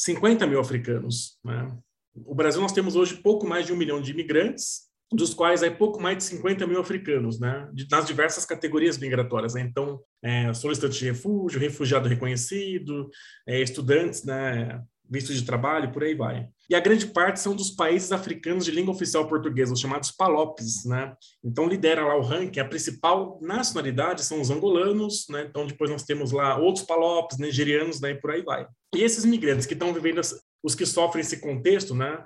50 0.00 0.46
mil 0.46 0.58
africanos. 0.58 1.38
Né? 1.44 1.76
O 2.24 2.34
Brasil, 2.34 2.60
nós 2.60 2.72
temos 2.72 2.96
hoje 2.96 3.16
pouco 3.16 3.46
mais 3.46 3.66
de 3.66 3.72
um 3.72 3.76
milhão 3.76 4.00
de 4.00 4.12
imigrantes, 4.12 4.88
dos 5.12 5.34
quais 5.34 5.62
é 5.62 5.68
pouco 5.68 6.00
mais 6.00 6.16
de 6.16 6.24
50 6.24 6.66
mil 6.66 6.80
africanos, 6.80 7.38
né? 7.38 7.68
nas 7.90 8.06
diversas 8.06 8.46
categorias 8.46 8.96
migratórias. 8.96 9.54
Né? 9.54 9.60
Então, 9.60 10.00
é, 10.22 10.52
solicitante 10.54 10.98
de 10.98 11.04
refúgio, 11.04 11.60
refugiado 11.60 12.08
reconhecido, 12.08 13.10
é, 13.46 13.60
estudantes, 13.60 14.24
né? 14.24 14.80
Visto 15.10 15.34
de 15.34 15.44
trabalho, 15.44 15.90
por 15.90 16.04
aí 16.04 16.14
vai. 16.14 16.48
E 16.68 16.74
a 16.74 16.80
grande 16.80 17.06
parte 17.06 17.40
são 17.40 17.54
dos 17.54 17.70
países 17.70 18.12
africanos 18.12 18.64
de 18.64 18.70
língua 18.70 18.94
oficial 18.94 19.26
portuguesa, 19.26 19.72
os 19.72 19.80
chamados 19.80 20.12
PALOPs, 20.12 20.84
né? 20.84 21.12
Então 21.42 21.66
lidera 21.66 22.06
lá 22.06 22.16
o 22.16 22.22
ranking, 22.22 22.60
a 22.60 22.64
principal 22.64 23.40
nacionalidade 23.42 24.24
são 24.24 24.40
os 24.40 24.50
angolanos, 24.50 25.26
né? 25.28 25.46
Então 25.50 25.66
depois 25.66 25.90
nós 25.90 26.04
temos 26.04 26.30
lá 26.30 26.56
outros 26.56 26.86
PALOPs, 26.86 27.38
nigerianos, 27.38 28.00
né? 28.00 28.12
E 28.12 28.20
por 28.20 28.30
aí 28.30 28.42
vai. 28.42 28.66
E 28.94 29.02
esses 29.02 29.24
migrantes 29.24 29.66
que 29.66 29.74
estão 29.74 29.92
vivendo, 29.92 30.20
os 30.62 30.74
que 30.76 30.86
sofrem 30.86 31.22
esse 31.22 31.40
contexto, 31.40 31.92
né? 31.92 32.24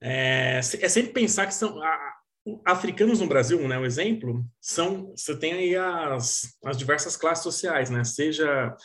É, 0.00 0.58
é 0.58 0.88
sempre 0.88 1.12
pensar 1.12 1.46
que 1.46 1.54
são 1.54 1.82
a, 1.82 2.14
africanos 2.66 3.20
no 3.20 3.26
Brasil, 3.26 3.66
né? 3.66 3.78
Um 3.78 3.84
exemplo 3.84 4.44
são 4.60 5.12
você 5.16 5.36
tem 5.36 5.54
aí 5.54 5.76
as, 5.76 6.56
as 6.64 6.76
diversas 6.76 7.16
classes 7.16 7.42
sociais, 7.42 7.90
né? 7.90 8.04
Seja 8.04 8.76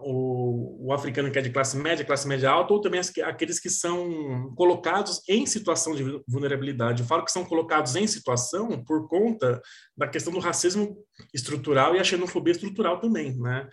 o, 0.00 0.88
o, 0.88 0.92
africano 0.92 1.30
que 1.30 1.38
é 1.38 1.42
de 1.42 1.50
classe 1.50 1.76
média, 1.76 2.04
classe 2.04 2.28
média 2.28 2.50
alta, 2.50 2.74
ou 2.74 2.80
também 2.80 3.00
aqueles 3.24 3.58
que 3.58 3.70
são 3.70 4.52
colocados 4.54 5.22
em 5.28 5.46
situação 5.46 5.94
de 5.94 6.22
vulnerabilidade. 6.28 7.02
Eu 7.02 7.08
falo 7.08 7.24
que 7.24 7.32
são 7.32 7.44
colocados 7.44 7.96
em 7.96 8.06
situação 8.06 8.84
por 8.84 9.08
conta 9.08 9.60
da 9.96 10.06
questão 10.06 10.32
do 10.32 10.40
racismo 10.40 10.98
estrutural 11.32 11.94
e 11.94 11.98
a 11.98 12.04
xenofobia 12.04 12.52
estrutural 12.52 13.00
também, 13.00 13.36
né? 13.38 13.66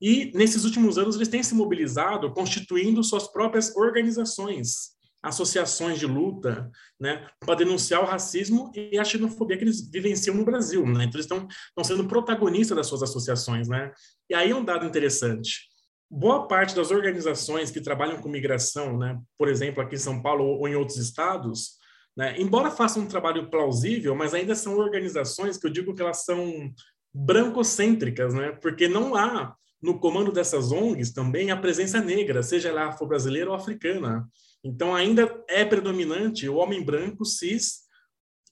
E 0.00 0.30
nesses 0.34 0.64
últimos 0.64 0.98
anos 0.98 1.16
eles 1.16 1.28
têm 1.28 1.42
se 1.42 1.54
mobilizado, 1.54 2.32
constituindo 2.32 3.02
suas 3.02 3.30
próprias 3.30 3.74
organizações, 3.76 4.92
associações 5.22 5.98
de 5.98 6.06
luta, 6.06 6.70
né, 6.98 7.26
para 7.38 7.54
denunciar 7.54 8.02
o 8.02 8.06
racismo 8.06 8.72
e 8.74 8.98
a 8.98 9.04
xenofobia 9.04 9.56
que 9.56 9.64
eles 9.64 9.88
vivenciam 9.88 10.34
no 10.34 10.44
Brasil, 10.44 10.84
né? 10.84 11.04
Então 11.04 11.18
eles 11.18 11.26
estão, 11.26 11.46
estão 11.68 11.84
sendo 11.84 12.08
protagonistas 12.08 12.76
das 12.76 12.86
suas 12.86 13.02
associações, 13.04 13.68
né? 13.68 13.92
E 14.28 14.34
aí 14.34 14.50
é 14.50 14.56
um 14.56 14.64
dado 14.64 14.84
interessante. 14.84 15.70
Boa 16.10 16.48
parte 16.48 16.74
das 16.74 16.90
organizações 16.90 17.70
que 17.70 17.80
trabalham 17.80 18.20
com 18.20 18.28
migração, 18.28 18.98
né, 18.98 19.18
por 19.38 19.48
exemplo, 19.48 19.82
aqui 19.82 19.94
em 19.94 19.98
São 19.98 20.20
Paulo 20.20 20.44
ou 20.44 20.68
em 20.68 20.74
outros 20.74 20.98
estados, 20.98 21.78
né, 22.16 22.34
embora 22.38 22.70
façam 22.70 23.04
um 23.04 23.08
trabalho 23.08 23.48
plausível, 23.48 24.14
mas 24.14 24.34
ainda 24.34 24.54
são 24.54 24.76
organizações 24.76 25.56
que 25.56 25.66
eu 25.66 25.70
digo 25.70 25.94
que 25.94 26.02
elas 26.02 26.24
são 26.24 26.70
brancocêntricas, 27.14 28.34
né? 28.34 28.52
Porque 28.60 28.88
não 28.88 29.14
há 29.14 29.54
no 29.82 29.98
comando 29.98 30.30
dessas 30.30 30.70
ONGs 30.70 31.12
também 31.12 31.50
a 31.50 31.56
presença 31.56 32.00
negra, 32.00 32.42
seja 32.42 32.68
ela 32.68 32.86
afro-brasileira 32.86 33.50
ou 33.50 33.56
africana. 33.56 34.28
Então, 34.64 34.94
ainda 34.94 35.42
é 35.48 35.64
predominante 35.64 36.48
o 36.48 36.56
homem 36.56 36.84
branco, 36.84 37.24
cis, 37.24 37.80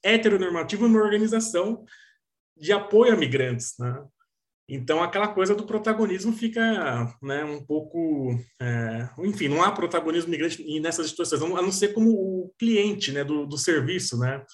heteronormativo 0.03 0.89
numa 0.89 1.03
organização 1.03 1.85
de 2.57 2.73
apoio 2.73 3.13
a 3.13 3.17
migrantes, 3.17 3.75
né? 3.79 4.03
Então, 4.73 5.03
aquela 5.03 5.27
coisa 5.27 5.53
do 5.53 5.67
protagonismo 5.67 6.33
fica 6.33 7.13
né, 7.21 7.45
um 7.45 7.65
pouco... 7.65 8.39
É, 8.61 9.09
enfim, 9.19 9.49
não 9.49 9.65
há 9.65 9.73
protagonismo 9.73 10.31
migrante 10.31 10.63
nessas 10.79 11.09
situações, 11.09 11.43
a 11.43 11.63
não 11.63 11.73
ser 11.73 11.93
como 11.93 12.11
o 12.11 12.55
cliente 12.57 13.11
né, 13.11 13.25
do, 13.25 13.47
do 13.47 13.59
serviço, 13.59 14.17
né? 14.17 14.45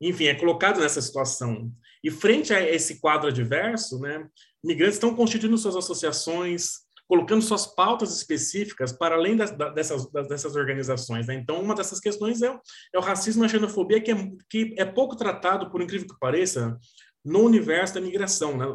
Enfim, 0.00 0.26
é 0.26 0.34
colocado 0.34 0.80
nessa 0.80 1.00
situação. 1.00 1.72
E 2.04 2.10
frente 2.10 2.52
a 2.52 2.60
esse 2.60 3.00
quadro 3.00 3.28
adverso, 3.28 3.98
né, 3.98 4.28
migrantes 4.64 4.94
estão 4.94 5.14
constituindo 5.14 5.56
suas 5.58 5.76
associações, 5.76 6.88
colocando 7.08 7.40
suas 7.40 7.66
pautas 7.66 8.14
específicas 8.14 8.92
para 8.92 9.14
além 9.14 9.34
das, 9.34 9.50
dessas, 9.74 10.06
dessas 10.28 10.54
organizações. 10.54 11.26
Né? 11.26 11.34
Então, 11.34 11.60
uma 11.60 11.74
dessas 11.74 11.98
questões 11.98 12.42
é, 12.42 12.54
é, 12.94 12.98
o 12.98 13.02
racismo 13.02 13.42
e 13.42 13.46
a 13.46 13.48
xenofobia, 13.48 14.00
que 14.00 14.12
é, 14.12 14.16
que 14.48 14.74
é 14.76 14.84
pouco 14.84 15.16
tratado, 15.16 15.70
por 15.70 15.80
incrível 15.80 16.06
que 16.06 16.18
pareça, 16.20 16.78
no 17.24 17.40
universo 17.40 17.94
da 17.94 18.00
migração. 18.00 18.58
Né? 18.58 18.66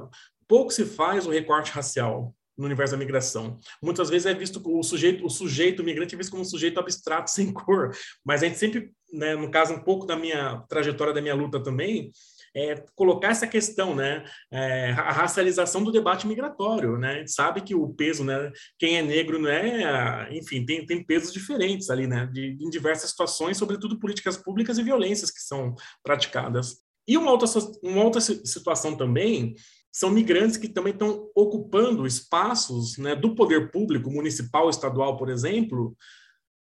Pouco 0.47 0.71
se 0.71 0.83
faz 0.83 1.27
o 1.27 1.29
recorte 1.29 1.71
racial. 1.71 2.33
no 2.57 2.65
universo 2.65 2.93
da 2.93 2.99
migração. 2.99 3.59
Muitas 3.81 4.09
vezes 4.09 4.27
é 4.27 4.33
visto 4.33 4.61
o 4.65 4.83
sujeito, 4.83 5.25
o 5.25 5.29
sujeito 5.29 5.83
migrante 5.83 6.13
é 6.13 6.17
visto 6.17 6.29
como 6.29 6.43
um 6.43 6.45
sujeito 6.45 6.79
abstrato 6.79 7.29
sem 7.31 7.51
cor, 7.51 7.91
mas 8.23 8.41
a 8.41 8.47
gente 8.47 8.59
sempre, 8.59 8.91
né, 9.11 9.35
no 9.35 9.49
caso 9.49 9.73
um 9.73 9.83
pouco 9.83 10.05
da 10.05 10.15
minha 10.15 10.63
trajetória 10.69 11.13
da 11.13 11.21
minha 11.21 11.33
luta 11.33 11.61
também, 11.61 12.11
é, 12.55 12.83
colocar 12.95 13.29
essa 13.29 13.47
questão, 13.47 13.95
né, 13.95 14.23
é, 14.51 14.91
a 14.91 15.11
racialização 15.11 15.83
do 15.83 15.91
debate 15.91 16.27
migratório, 16.27 16.97
né, 16.97 17.15
a 17.15 17.17
gente 17.19 17.31
sabe 17.31 17.61
que 17.61 17.73
o 17.73 17.89
peso, 17.89 18.23
né, 18.23 18.51
quem 18.77 18.97
é 18.97 19.01
negro, 19.01 19.41
né, 19.41 20.29
enfim, 20.31 20.65
tem, 20.65 20.85
tem 20.85 21.03
pesos 21.03 21.33
diferentes 21.33 21.89
ali, 21.89 22.05
né, 22.05 22.29
de, 22.31 22.57
em 22.59 22.69
diversas 22.69 23.09
situações, 23.09 23.57
sobretudo 23.57 23.99
políticas 23.99 24.37
públicas 24.37 24.77
e 24.77 24.83
violências 24.83 25.31
que 25.31 25.41
são 25.41 25.73
praticadas. 26.03 26.77
E 27.07 27.17
uma 27.17 27.31
outra, 27.31 27.47
uma 27.83 28.03
outra 28.03 28.21
situação 28.21 28.95
também 28.95 29.55
são 29.91 30.09
migrantes 30.09 30.57
que 30.57 30.67
também 30.67 30.93
estão 30.93 31.29
ocupando 31.35 32.07
espaços 32.07 32.97
né, 32.97 33.15
do 33.15 33.35
poder 33.35 33.71
público, 33.71 34.09
municipal, 34.09 34.69
estadual, 34.69 35.17
por 35.17 35.29
exemplo, 35.29 35.95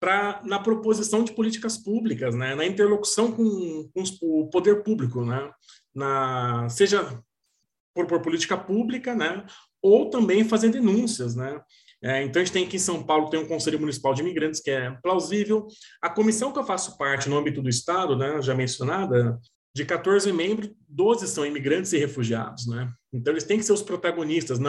para 0.02 0.42
na 0.44 0.60
proposição 0.60 1.24
de 1.24 1.32
políticas 1.32 1.78
públicas, 1.78 2.36
né, 2.36 2.56
na 2.56 2.66
interlocução 2.66 3.32
com, 3.32 3.90
com 3.94 4.04
o 4.22 4.50
poder 4.50 4.84
público, 4.84 5.24
né, 5.24 5.50
na, 5.94 6.68
seja 6.70 7.22
por, 7.94 8.08
por 8.08 8.22
política 8.22 8.58
pública, 8.58 9.16
né, 9.16 9.46
ou 9.82 10.10
também 10.10 10.44
fazer 10.44 10.70
denúncias, 10.70 11.36
né. 11.36 11.62
É, 12.04 12.24
então, 12.24 12.42
a 12.42 12.46
gente 12.46 12.54
tem 12.54 12.66
aqui 12.66 12.78
em 12.78 12.80
São 12.80 13.04
Paulo, 13.04 13.30
tem 13.30 13.40
um 13.40 13.48
Conselho 13.48 13.80
Municipal 13.80 14.12
de 14.12 14.22
Imigrantes, 14.22 14.60
que 14.60 14.72
é 14.72 14.90
plausível. 15.04 15.68
A 16.02 16.10
comissão 16.10 16.52
que 16.52 16.58
eu 16.58 16.64
faço 16.64 16.98
parte 16.98 17.30
no 17.30 17.38
âmbito 17.38 17.62
do 17.62 17.70
Estado, 17.70 18.18
né, 18.18 18.42
já 18.42 18.56
mencionada, 18.56 19.40
de 19.74 19.86
14 19.86 20.32
membros, 20.34 20.70
12 20.88 21.28
são 21.28 21.46
imigrantes 21.46 21.94
e 21.94 21.98
refugiados, 21.98 22.68
né? 22.68 22.92
Então 23.14 23.32
eles 23.34 23.46
têm 23.46 23.58
que 23.58 23.64
ser 23.64 23.72
os 23.72 23.82
protagonistas. 23.82 24.60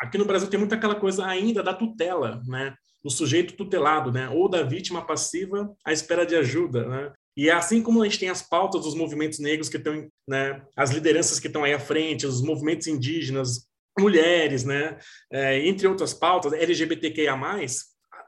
Aqui 0.00 0.18
no 0.18 0.24
Brasil 0.24 0.48
tem 0.48 0.58
muita 0.58 0.74
aquela 0.74 0.96
coisa 0.96 1.24
ainda 1.24 1.62
da 1.62 1.72
tutela, 1.72 2.42
né? 2.46 2.74
Do 3.02 3.10
sujeito 3.10 3.54
tutelado, 3.54 4.10
né? 4.10 4.28
Ou 4.30 4.48
da 4.48 4.62
vítima 4.62 5.06
passiva 5.06 5.72
à 5.84 5.92
espera 5.92 6.26
de 6.26 6.34
ajuda, 6.34 6.88
né? 6.88 7.12
E 7.36 7.48
é 7.48 7.52
assim 7.52 7.82
como 7.82 8.02
a 8.02 8.04
gente 8.04 8.18
tem 8.18 8.28
as 8.28 8.42
pautas 8.42 8.82
dos 8.82 8.94
movimentos 8.94 9.38
negros 9.38 9.68
que 9.68 9.76
estão, 9.76 10.08
né? 10.28 10.62
As 10.76 10.90
lideranças 10.90 11.40
que 11.40 11.46
estão 11.46 11.64
aí 11.64 11.72
à 11.72 11.80
frente, 11.80 12.26
os 12.26 12.42
movimentos 12.42 12.86
indígenas, 12.86 13.66
mulheres, 13.98 14.64
né? 14.64 14.98
É, 15.32 15.66
entre 15.66 15.86
outras 15.86 16.12
pautas, 16.12 16.52
LGBTQIA+, 16.52 17.36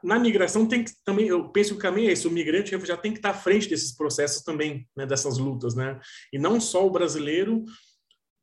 na 0.03 0.19
migração 0.19 0.67
tem 0.67 0.83
que 0.83 0.91
também, 1.03 1.27
eu 1.27 1.49
penso 1.49 1.71
que 1.71 1.79
o 1.79 1.81
caminho 1.81 2.09
é 2.09 2.13
esse, 2.13 2.27
o 2.27 2.31
migrante 2.31 2.71
refugiado 2.71 3.01
tem 3.01 3.11
que 3.11 3.17
estar 3.17 3.31
à 3.31 3.33
frente 3.33 3.67
desses 3.67 3.95
processos 3.95 4.43
também, 4.43 4.87
né, 4.95 5.05
dessas 5.05 5.37
lutas, 5.37 5.75
né? 5.75 5.99
E 6.31 6.37
não 6.37 6.61
só 6.61 6.85
o 6.85 6.91
brasileiro 6.91 7.65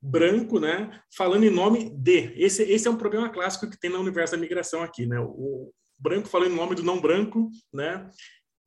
branco, 0.00 0.58
né, 0.58 1.00
falando 1.16 1.44
em 1.44 1.50
nome 1.50 1.90
de. 1.90 2.32
Esse, 2.36 2.64
esse 2.64 2.88
é 2.88 2.90
um 2.90 2.96
problema 2.96 3.30
clássico 3.30 3.70
que 3.70 3.78
tem 3.78 3.90
no 3.90 4.00
universo 4.00 4.34
da 4.34 4.40
migração 4.40 4.82
aqui, 4.82 5.06
né? 5.06 5.20
O 5.20 5.72
branco 5.96 6.28
falando 6.28 6.50
em 6.50 6.56
nome 6.56 6.74
do 6.74 6.82
não 6.82 7.00
branco, 7.00 7.48
né? 7.72 8.10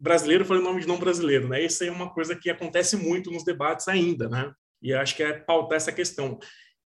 Brasileiro 0.06 0.46
falando 0.46 0.66
nome 0.66 0.82
de 0.82 0.88
não 0.88 1.00
brasileiro, 1.00 1.48
né? 1.48 1.66
Isso 1.66 1.84
é 1.84 1.90
uma 1.90 2.14
coisa 2.14 2.36
que 2.36 2.48
acontece 2.48 2.96
muito 2.96 3.32
nos 3.32 3.44
debates 3.44 3.88
ainda, 3.88 4.30
né? 4.30 4.54
E 4.80 4.94
acho 4.94 5.16
que 5.16 5.24
é 5.24 5.34
pautar 5.34 5.78
essa 5.78 5.92
questão 5.92 6.38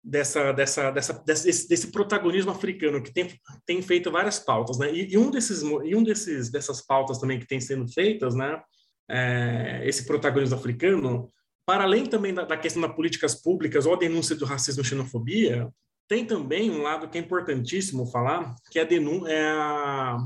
dessa, 0.03 0.51
dessa, 0.51 0.89
dessa, 0.89 1.13
desse, 1.23 1.69
desse, 1.69 1.91
protagonismo 1.91 2.49
africano 2.49 3.03
que 3.03 3.13
tem, 3.13 3.39
tem 3.67 3.83
feito 3.83 4.09
várias 4.09 4.39
pautas, 4.39 4.79
né? 4.79 4.91
E, 4.91 5.13
e, 5.13 5.15
um 5.15 5.29
desses 5.29 5.61
e 5.61 5.95
um 5.95 6.01
desses 6.01 6.49
dessas 6.49 6.83
pautas 6.83 7.19
também 7.19 7.37
que 7.37 7.45
tem 7.45 7.61
sendo 7.61 7.87
feitas, 7.87 8.33
né? 8.33 8.59
É, 9.07 9.83
esse 9.85 10.07
protagonismo 10.07 10.55
africano, 10.55 11.31
para 11.67 11.83
além 11.83 12.07
também 12.07 12.33
da, 12.33 12.45
da, 12.45 12.57
questão 12.57 12.81
das 12.81 12.95
políticas 12.95 13.35
públicas 13.35 13.85
ou 13.85 13.93
a 13.93 13.99
denúncia 13.99 14.35
do 14.35 14.43
racismo 14.45 14.81
e 14.81 14.85
xenofobia, 14.85 15.69
tem 16.07 16.25
também 16.25 16.71
um 16.71 16.81
lado 16.81 17.07
que 17.07 17.19
é 17.19 17.21
importantíssimo 17.21 18.07
falar, 18.07 18.55
que 18.71 18.79
é, 18.79 18.81
a 18.81 18.85
denúncia, 18.85 19.31
é, 19.31 19.51
a, 19.51 20.17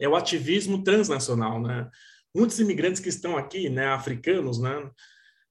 é 0.00 0.08
o 0.08 0.16
ativismo 0.16 0.82
transnacional, 0.82 1.60
né? 1.60 1.86
Muitos 2.34 2.58
imigrantes 2.58 3.00
que 3.00 3.08
estão 3.08 3.36
aqui, 3.36 3.68
né, 3.68 3.86
africanos, 3.88 4.58
né, 4.58 4.90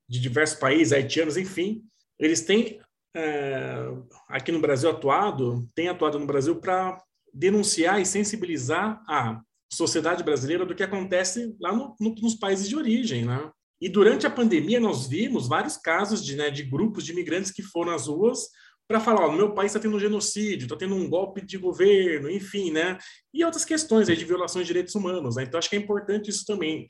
de 0.08 0.20
diversos 0.20 0.58
países, 0.58 0.94
haitianos, 0.94 1.38
enfim, 1.38 1.84
eles 2.18 2.42
têm 2.42 2.80
é, 3.16 3.86
aqui 4.28 4.52
no 4.52 4.60
Brasil 4.60 4.90
atuado, 4.90 5.68
tem 5.76 5.88
atuado 5.88 6.20
no 6.20 6.26
Brasil 6.26 6.56
para 6.60 7.02
denunciar 7.34 8.02
e 8.02 8.06
sensibilizar 8.06 9.04
a 9.08 9.42
sociedade 9.72 10.24
brasileira 10.24 10.66
do 10.66 10.74
que 10.74 10.84
acontece 10.84 11.56
lá 11.60 11.72
no, 11.72 11.96
no, 12.00 12.16
nos 12.16 12.36
países 12.36 12.68
de 12.68 12.76
origem, 12.76 13.26
né? 13.26 13.52
E 13.82 13.88
durante 13.88 14.28
a 14.28 14.30
pandemia 14.30 14.80
nós 14.80 15.08
vimos 15.08 15.48
vários 15.48 15.78
casos 15.78 16.24
de, 16.26 16.36
né, 16.36 16.50
de 16.50 16.64
grupos 16.64 17.06
de 17.06 17.12
imigrantes 17.14 17.52
que 17.52 17.64
foram 17.64 17.94
às 17.94 18.08
ruas 18.08 18.50
para 18.90 19.00
falar, 19.00 19.28
ó, 19.28 19.32
meu 19.32 19.54
país 19.54 19.70
está 19.70 19.80
tendo 19.80 19.96
um 19.96 20.00
genocídio, 20.00 20.66
está 20.66 20.76
tendo 20.76 20.96
um 20.96 21.08
golpe 21.08 21.46
de 21.46 21.60
governo, 21.60 22.28
enfim, 22.28 22.72
né? 22.72 22.98
E 23.32 23.46
outras 23.46 23.64
questões 23.64 24.10
aí 24.10 24.18
de 24.18 24.26
violações 24.26 24.66
de 24.66 24.74
direitos 24.74 24.96
humanos, 24.96 25.36
né? 25.36 25.44
Então 25.44 25.60
acho 25.60 25.70
que 25.70 25.76
é 25.76 25.80
importante 25.80 26.32
isso 26.32 26.44
também. 26.44 26.88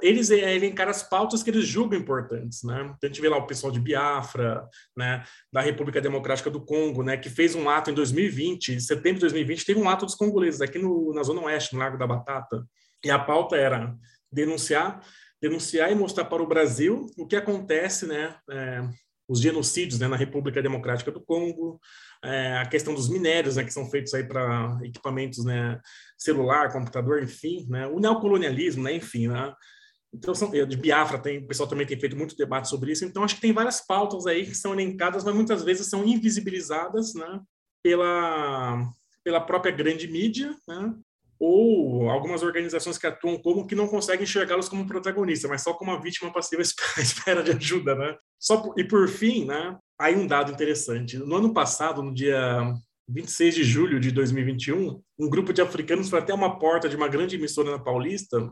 Eles 0.00 0.30
é, 0.30 0.56
elencar 0.56 0.88
as 0.88 1.02
pautas 1.02 1.42
que 1.42 1.50
eles 1.50 1.66
julgam 1.66 2.00
importantes, 2.00 2.62
né? 2.62 2.84
Então 2.84 2.98
a 3.02 3.06
gente 3.08 3.20
vê 3.20 3.28
lá 3.28 3.36
o 3.36 3.46
pessoal 3.46 3.70
de 3.70 3.78
Biafra, 3.78 4.66
né? 4.96 5.22
Da 5.52 5.60
República 5.60 6.00
Democrática 6.00 6.48
do 6.48 6.64
Congo, 6.64 7.02
né? 7.02 7.18
Que 7.18 7.28
fez 7.28 7.54
um 7.54 7.68
ato 7.68 7.90
em 7.90 7.94
2020, 7.94 8.76
em 8.76 8.80
setembro 8.80 9.16
de 9.16 9.26
2020, 9.26 9.66
teve 9.66 9.78
um 9.78 9.88
ato 9.88 10.06
dos 10.06 10.14
congoleses 10.14 10.62
aqui 10.62 10.78
no, 10.78 11.12
na 11.12 11.22
Zona 11.22 11.42
Oeste, 11.42 11.74
no 11.74 11.80
Lago 11.80 11.98
da 11.98 12.06
Batata. 12.06 12.64
E 13.04 13.10
a 13.10 13.18
pauta 13.18 13.54
era 13.54 13.94
denunciar 14.32 15.02
denunciar 15.42 15.92
e 15.92 15.94
mostrar 15.94 16.24
para 16.24 16.42
o 16.42 16.46
Brasil 16.46 17.04
o 17.18 17.26
que 17.26 17.36
acontece, 17.36 18.06
né, 18.06 18.34
é, 18.50 18.80
os 19.28 19.40
genocídios 19.40 19.98
né, 19.98 20.08
na 20.08 20.16
República 20.16 20.62
Democrática 20.62 21.10
do 21.10 21.20
Congo, 21.20 21.80
é, 22.22 22.58
a 22.58 22.66
questão 22.66 22.94
dos 22.94 23.08
minérios 23.08 23.56
né, 23.56 23.64
que 23.64 23.72
são 23.72 23.90
feitos 23.90 24.12
aí 24.14 24.26
para 24.26 24.78
equipamentos 24.82 25.44
né, 25.44 25.80
celular, 26.18 26.72
computador, 26.72 27.22
enfim, 27.22 27.66
né, 27.68 27.86
o 27.86 27.98
neocolonialismo, 27.98 28.82
né, 28.82 28.94
enfim, 28.94 29.28
né, 29.28 29.54
então 30.12 30.34
são, 30.34 30.50
de 30.50 30.76
Biafra 30.76 31.18
tem, 31.18 31.38
o 31.38 31.46
pessoal 31.46 31.68
também 31.68 31.86
tem 31.86 31.98
feito 31.98 32.16
muito 32.16 32.36
debate 32.36 32.68
sobre 32.68 32.92
isso, 32.92 33.04
então 33.04 33.24
acho 33.24 33.34
que 33.34 33.40
tem 33.40 33.52
várias 33.52 33.84
pautas 33.84 34.26
aí 34.26 34.46
que 34.46 34.54
são 34.54 34.72
elencadas, 34.72 35.24
mas 35.24 35.34
muitas 35.34 35.62
vezes 35.62 35.88
são 35.88 36.04
invisibilizadas, 36.04 37.14
né, 37.14 37.40
pela 37.82 38.90
pela 39.24 39.40
própria 39.40 39.72
grande 39.72 40.06
mídia, 40.06 40.54
né, 40.68 40.94
ou 41.38 42.08
algumas 42.10 42.42
organizações 42.42 42.98
que 42.98 43.06
atuam 43.06 43.38
como 43.38 43.66
que 43.66 43.74
não 43.74 43.88
conseguem 43.88 44.24
enxergá-los 44.24 44.68
como 44.68 44.86
protagonista, 44.86 45.48
mas 45.48 45.62
só 45.62 45.74
como 45.74 45.90
uma 45.90 46.00
vítima 46.00 46.32
passiva 46.32 46.62
à 46.96 47.00
espera 47.00 47.42
de 47.42 47.52
ajuda, 47.52 47.94
né? 47.94 48.16
Só 48.38 48.58
por, 48.58 48.78
e 48.78 48.84
por 48.84 49.08
fim, 49.08 49.44
né? 49.44 49.76
Aí 49.98 50.14
um 50.16 50.26
dado 50.26 50.52
interessante. 50.52 51.18
No 51.18 51.36
ano 51.36 51.52
passado, 51.52 52.02
no 52.02 52.12
dia 52.12 52.74
26 53.08 53.54
de 53.54 53.64
julho 53.64 54.00
de 54.00 54.10
2021, 54.10 55.02
um 55.18 55.28
grupo 55.28 55.52
de 55.52 55.60
africanos 55.60 56.08
foi 56.08 56.18
até 56.18 56.32
uma 56.32 56.58
porta 56.58 56.88
de 56.88 56.96
uma 56.96 57.08
grande 57.08 57.36
emissora 57.36 57.70
na 57.70 57.78
Paulista 57.78 58.50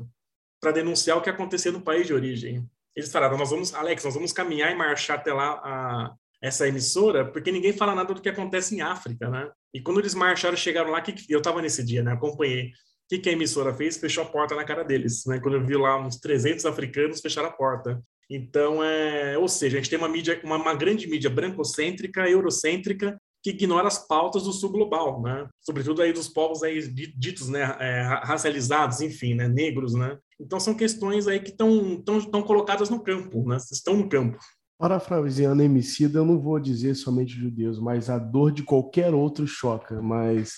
para 0.61 0.73
denunciar 0.73 1.17
o 1.19 1.23
que 1.23 1.31
acontecia 1.31 1.73
no 1.73 1.81
país 1.81 2.07
de 2.07 2.15
origem. 2.15 2.69
Eles 2.95 3.11
falaram: 3.11 3.39
"Nós 3.39 3.51
vamos, 3.51 3.75
Alex, 3.75 4.05
nós 4.05 4.15
vamos 4.15 4.33
caminhar 4.33 4.71
e 4.71 4.77
marchar 4.77 5.19
até 5.19 5.33
lá 5.33 5.61
a, 5.65 6.15
essa 6.43 6.67
emissora, 6.67 7.25
porque 7.25 7.53
ninguém 7.53 7.73
fala 7.73 7.95
nada 7.95 8.13
do 8.13 8.21
que 8.21 8.29
acontece 8.29 8.75
em 8.75 8.81
África, 8.81 9.31
né? 9.31 9.49
E 9.73 9.81
quando 9.81 10.01
eles 10.01 10.15
marcharam, 10.15 10.57
chegaram 10.57 10.91
lá, 10.91 11.01
que 11.01 11.15
eu 11.33 11.39
estava 11.39 11.63
nesse 11.63 11.85
dia, 11.85 12.03
né? 12.03 12.13
Acompanhei. 12.13 12.67
O 12.67 12.71
que, 13.09 13.19
que 13.19 13.29
a 13.29 13.33
emissora 13.33 13.73
fez? 13.73 13.97
Fechou 13.97 14.25
a 14.25 14.27
porta 14.27 14.57
na 14.57 14.65
cara 14.65 14.83
deles, 14.83 15.25
né? 15.27 15.39
Quando 15.39 15.55
eu 15.55 15.65
vi 15.65 15.77
lá 15.77 15.99
uns 16.05 16.17
300 16.17 16.67
africanos 16.67 17.21
fecharam 17.21 17.49
a 17.49 17.53
porta. 17.53 18.03
Então, 18.29 18.83
é, 18.83 19.39
ou 19.39 19.47
seja, 19.47 19.77
a 19.77 19.81
gente 19.81 19.91
tem 19.91 19.99
uma 19.99 20.09
mídia, 20.09 20.41
uma, 20.43 20.57
uma 20.57 20.75
grande 20.75 21.07
mídia 21.07 21.31
brancocêntrica, 21.31 22.29
eurocêntrica, 22.29 23.21
que 23.43 23.51
ignora 23.51 23.87
as 23.87 24.07
pautas 24.07 24.45
do 24.45 24.53
sul 24.53 24.71
global, 24.71 25.21
né? 25.21 25.49
Sobretudo 25.61 26.01
aí 26.01 26.13
dos 26.13 26.29
povos 26.29 26.63
aí 26.63 26.81
ditos, 27.17 27.49
né, 27.49 27.77
é, 27.81 28.03
racializados, 28.23 29.01
enfim, 29.01 29.35
né, 29.35 29.49
negros, 29.49 29.95
né? 29.95 30.17
Então 30.41 30.59
são 30.61 30.75
questões 30.75 31.27
aí 31.27 31.41
que 31.41 31.51
estão 31.51 32.43
colocadas 32.47 32.89
no 32.89 33.03
campo, 33.03 33.47
né? 33.49 33.57
Estão 33.57 33.97
no 33.97 34.09
campo. 34.09 34.39
Parafraseando 34.83 35.63
Emicida, 35.63 36.19
eu 36.19 36.25
não 36.25 36.41
vou 36.41 36.59
dizer 36.59 36.97
somente 36.97 37.35
judeus, 37.35 37.79
mas 37.79 38.11
a 38.11 38.19
dor 38.19 38.51
de 38.51 38.65
qualquer 38.65 39.15
outro 39.15 39.47
choca, 39.47 40.03
mas 40.03 40.55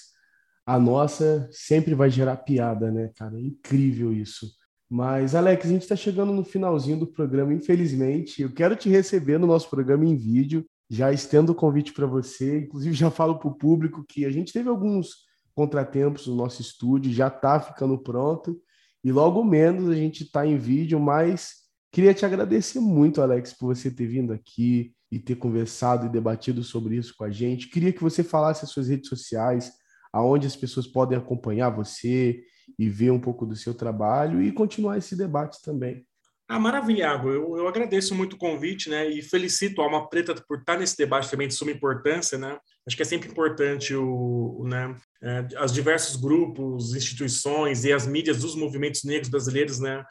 a 0.64 0.78
nossa 0.78 1.46
sempre 1.52 1.94
vai 1.94 2.08
gerar 2.08 2.38
piada, 2.38 2.90
né, 2.90 3.10
cara? 3.14 3.38
É 3.38 3.42
incrível 3.42 4.14
isso. 4.14 4.50
Mas, 4.88 5.34
Alex, 5.34 5.66
a 5.66 5.68
gente 5.68 5.82
está 5.82 5.94
chegando 5.94 6.32
no 6.32 6.42
finalzinho 6.42 7.00
do 7.00 7.06
programa, 7.06 7.52
infelizmente. 7.52 8.40
Eu 8.40 8.50
quero 8.50 8.74
te 8.74 8.88
receber 8.88 9.36
no 9.36 9.46
nosso 9.46 9.68
programa 9.68 10.06
em 10.06 10.16
vídeo. 10.16 10.64
Já 10.88 11.12
estendo 11.12 11.52
o 11.52 11.54
convite 11.54 11.92
para 11.92 12.06
você. 12.06 12.60
Inclusive, 12.60 12.96
já 12.96 13.10
falo 13.10 13.38
para 13.38 13.48
o 13.48 13.54
público 13.54 14.06
que 14.08 14.24
a 14.24 14.30
gente 14.30 14.54
teve 14.54 14.70
alguns 14.70 15.26
contratempos 15.54 16.26
no 16.26 16.34
nosso 16.34 16.62
estúdio, 16.62 17.12
já 17.12 17.28
está 17.28 17.60
ficando 17.60 17.98
pronto. 17.98 18.58
E 19.04 19.12
logo 19.12 19.44
menos 19.44 19.86
a 19.90 19.94
gente 19.94 20.22
está 20.22 20.46
em 20.46 20.56
vídeo, 20.56 20.98
mas 20.98 21.63
Queria 21.94 22.12
te 22.12 22.26
agradecer 22.26 22.80
muito, 22.80 23.22
Alex, 23.22 23.52
por 23.52 23.72
você 23.72 23.88
ter 23.88 24.08
vindo 24.08 24.32
aqui 24.32 24.92
e 25.12 25.20
ter 25.20 25.36
conversado 25.36 26.06
e 26.06 26.08
debatido 26.08 26.64
sobre 26.64 26.96
isso 26.96 27.14
com 27.16 27.22
a 27.22 27.30
gente. 27.30 27.68
Queria 27.68 27.92
que 27.92 28.02
você 28.02 28.24
falasse 28.24 28.64
as 28.64 28.72
suas 28.72 28.88
redes 28.88 29.08
sociais, 29.08 29.70
aonde 30.12 30.44
as 30.44 30.56
pessoas 30.56 30.88
podem 30.88 31.16
acompanhar 31.16 31.70
você 31.70 32.42
e 32.76 32.88
ver 32.88 33.12
um 33.12 33.20
pouco 33.20 33.46
do 33.46 33.54
seu 33.54 33.72
trabalho 33.72 34.42
e 34.42 34.50
continuar 34.50 34.98
esse 34.98 35.14
debate 35.14 35.62
também. 35.62 36.04
Ah, 36.48 36.58
maravilha, 36.58 37.20
eu, 37.24 37.56
eu 37.58 37.68
agradeço 37.68 38.12
muito 38.12 38.32
o 38.32 38.38
convite, 38.38 38.90
né, 38.90 39.08
e 39.08 39.22
felicito 39.22 39.80
a 39.80 39.84
Alma 39.84 40.08
Preta 40.08 40.34
por 40.48 40.58
estar 40.58 40.76
nesse 40.76 40.96
debate 40.96 41.30
também 41.30 41.46
de 41.46 41.54
suma 41.54 41.70
importância, 41.70 42.36
né. 42.36 42.58
Acho 42.84 42.96
que 42.96 43.02
é 43.02 43.06
sempre 43.06 43.30
importante 43.30 43.94
o, 43.94 44.56
o 44.58 44.66
né, 44.66 44.96
é, 45.22 45.64
os 45.64 45.72
diversos 45.72 46.16
grupos, 46.16 46.92
instituições 46.96 47.84
e 47.84 47.92
as 47.92 48.04
mídias 48.04 48.40
dos 48.40 48.56
movimentos 48.56 49.04
negros 49.04 49.30
brasileiros, 49.30 49.78
né, 49.78 50.04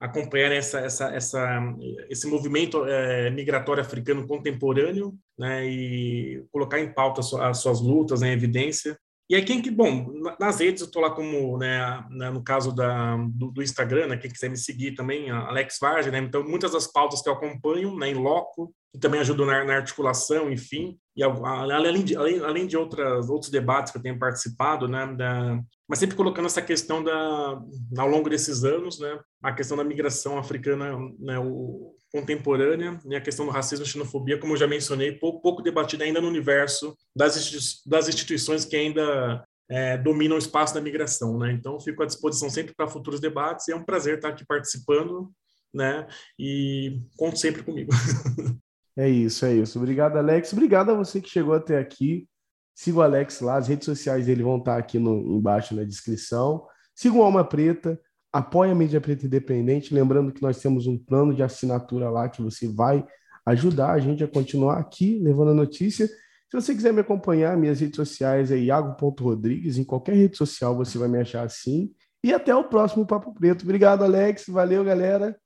acompanhar 0.00 0.52
essa, 0.52 0.78
essa, 0.80 1.14
essa, 1.14 1.74
esse 2.08 2.26
movimento 2.26 2.84
é, 2.84 3.30
migratório 3.30 3.82
africano 3.82 4.26
contemporâneo, 4.26 5.14
né, 5.36 5.66
e 5.66 6.44
colocar 6.52 6.78
em 6.78 6.92
pauta 6.92 7.20
as 7.20 7.58
suas 7.58 7.80
lutas, 7.80 8.20
né, 8.20 8.28
em 8.28 8.32
evidência. 8.32 8.98
E 9.30 9.34
aí 9.34 9.44
quem 9.44 9.60
que, 9.60 9.70
bom, 9.70 10.10
nas 10.40 10.58
redes 10.58 10.80
eu 10.80 10.86
estou 10.86 11.02
lá 11.02 11.10
como, 11.10 11.58
né, 11.58 12.02
no 12.32 12.42
caso 12.42 12.74
da, 12.74 13.16
do, 13.16 13.50
do, 13.50 13.62
Instagram, 13.62 14.06
né, 14.06 14.16
quem 14.16 14.30
quiser 14.30 14.48
me 14.48 14.56
seguir 14.56 14.94
também, 14.94 15.30
Alex 15.30 15.78
Vargas, 15.80 16.10
né, 16.10 16.18
então 16.18 16.42
muitas 16.48 16.72
das 16.72 16.86
pautas 16.86 17.20
que 17.20 17.28
eu 17.28 17.34
acompanho, 17.34 17.94
né, 17.96 18.08
em 18.08 18.14
loco, 18.14 18.72
e 18.94 18.98
também 18.98 19.20
ajudo 19.20 19.44
na, 19.44 19.64
na 19.64 19.74
articulação, 19.74 20.50
enfim, 20.50 20.96
e 21.14 21.22
além 21.22 22.04
de, 22.04 22.16
além, 22.16 22.40
além 22.40 22.66
de 22.66 22.76
outras, 22.76 23.28
outros 23.28 23.50
debates 23.50 23.92
que 23.92 23.98
eu 23.98 24.02
tenho 24.02 24.18
participado, 24.18 24.88
né, 24.88 25.06
da, 25.14 25.60
mas 25.86 25.98
sempre 25.98 26.16
colocando 26.16 26.46
essa 26.46 26.62
questão 26.62 27.02
da, 27.04 27.60
ao 27.98 28.08
longo 28.08 28.30
desses 28.30 28.64
anos, 28.64 28.98
né, 28.98 29.18
a 29.42 29.52
questão 29.52 29.76
da 29.76 29.84
migração 29.84 30.38
africana, 30.38 30.96
né, 31.18 31.38
o, 31.38 31.94
contemporânea, 32.10 32.98
né, 33.04 33.16
a 33.16 33.20
questão 33.20 33.46
do 33.46 33.52
racismo 33.52 33.84
e 33.84 33.88
xenofobia, 33.88 34.38
como 34.38 34.54
eu 34.54 34.56
já 34.56 34.66
mencionei, 34.66 35.12
pouco, 35.12 35.40
pouco 35.40 35.62
debatida 35.62 36.04
ainda 36.04 36.20
no 36.20 36.28
universo 36.28 36.96
das, 37.14 37.36
instituições, 37.36 37.82
das 37.86 38.08
instituições 38.08 38.64
que 38.64 38.76
ainda 38.76 39.44
é, 39.70 39.98
dominam 39.98 40.36
o 40.36 40.38
espaço 40.38 40.74
da 40.74 40.80
migração, 40.80 41.38
né? 41.38 41.52
Então, 41.52 41.78
fico 41.78 42.02
à 42.02 42.06
disposição 42.06 42.48
sempre 42.48 42.74
para 42.74 42.88
futuros 42.88 43.20
debates 43.20 43.68
e 43.68 43.72
é 43.72 43.76
um 43.76 43.84
prazer 43.84 44.16
estar 44.16 44.30
aqui 44.30 44.44
participando, 44.46 45.30
né? 45.72 46.06
E 46.38 47.00
conto 47.16 47.38
sempre 47.38 47.62
comigo. 47.62 47.90
É 49.00 49.08
isso, 49.08 49.46
é 49.46 49.54
isso. 49.54 49.78
Obrigado, 49.78 50.16
Alex. 50.16 50.52
Obrigado 50.52 50.90
a 50.90 50.94
você 50.94 51.20
que 51.20 51.28
chegou 51.28 51.54
até 51.54 51.78
aqui. 51.78 52.26
Siga 52.74 52.98
o 52.98 53.02
Alex 53.02 53.40
lá, 53.40 53.56
as 53.56 53.68
redes 53.68 53.84
sociais 53.84 54.26
dele 54.26 54.42
vão 54.42 54.58
estar 54.58 54.76
aqui 54.76 54.98
no, 54.98 55.38
embaixo 55.38 55.72
na 55.72 55.84
descrição. 55.84 56.66
Siga 56.96 57.14
o 57.14 57.22
Alma 57.22 57.44
Preta, 57.44 57.96
apoie 58.32 58.70
a 58.70 58.74
Mídia 58.74 59.00
Preta 59.00 59.26
Independente. 59.26 59.94
Lembrando 59.94 60.32
que 60.32 60.42
nós 60.42 60.58
temos 60.58 60.86
um 60.86 60.98
plano 60.98 61.34
de 61.34 61.42
assinatura 61.42 62.10
lá 62.10 62.28
que 62.28 62.42
você 62.42 62.68
vai 62.68 63.04
ajudar 63.46 63.92
a 63.92 63.98
gente 63.98 64.22
a 64.22 64.28
continuar 64.28 64.78
aqui 64.78 65.18
levando 65.22 65.50
a 65.50 65.54
notícia. 65.54 66.06
Se 66.06 66.52
você 66.52 66.74
quiser 66.74 66.92
me 66.92 67.00
acompanhar, 67.00 67.56
minhas 67.56 67.80
redes 67.80 67.96
sociais 67.96 68.50
é 68.50 68.56
iago.rodrigues. 68.56 69.76
Em 69.78 69.84
qualquer 69.84 70.14
rede 70.14 70.36
social 70.36 70.76
você 70.76 70.96
vai 70.98 71.08
me 71.08 71.18
achar 71.18 71.44
assim. 71.44 71.90
E 72.24 72.32
até 72.32 72.54
o 72.54 72.64
próximo 72.64 73.06
Papo 73.06 73.32
Preto. 73.34 73.62
Obrigado, 73.62 74.02
Alex. 74.02 74.44
Valeu, 74.48 74.82
galera. 74.82 75.36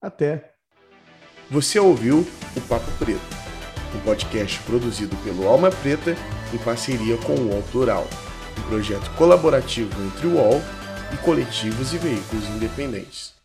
Até. 0.00 0.52
Você 1.50 1.78
ouviu 1.78 2.26
o 2.56 2.60
Papo 2.68 2.90
Preto, 2.98 3.20
um 3.96 4.04
podcast 4.04 4.62
produzido 4.62 5.16
pelo 5.24 5.48
Alma 5.48 5.70
Preta 5.70 6.14
em 6.54 6.58
parceria 6.58 7.16
com 7.18 7.34
o 7.34 7.48
UOL 7.48 7.62
Plural, 7.72 8.06
um 8.58 8.68
projeto 8.68 9.10
colaborativo 9.16 9.90
entre 10.04 10.28
o 10.28 10.34
UOL 10.34 10.60
e 11.12 11.16
coletivos 11.18 11.92
e 11.92 11.98
veículos 11.98 12.44
independentes. 12.46 13.39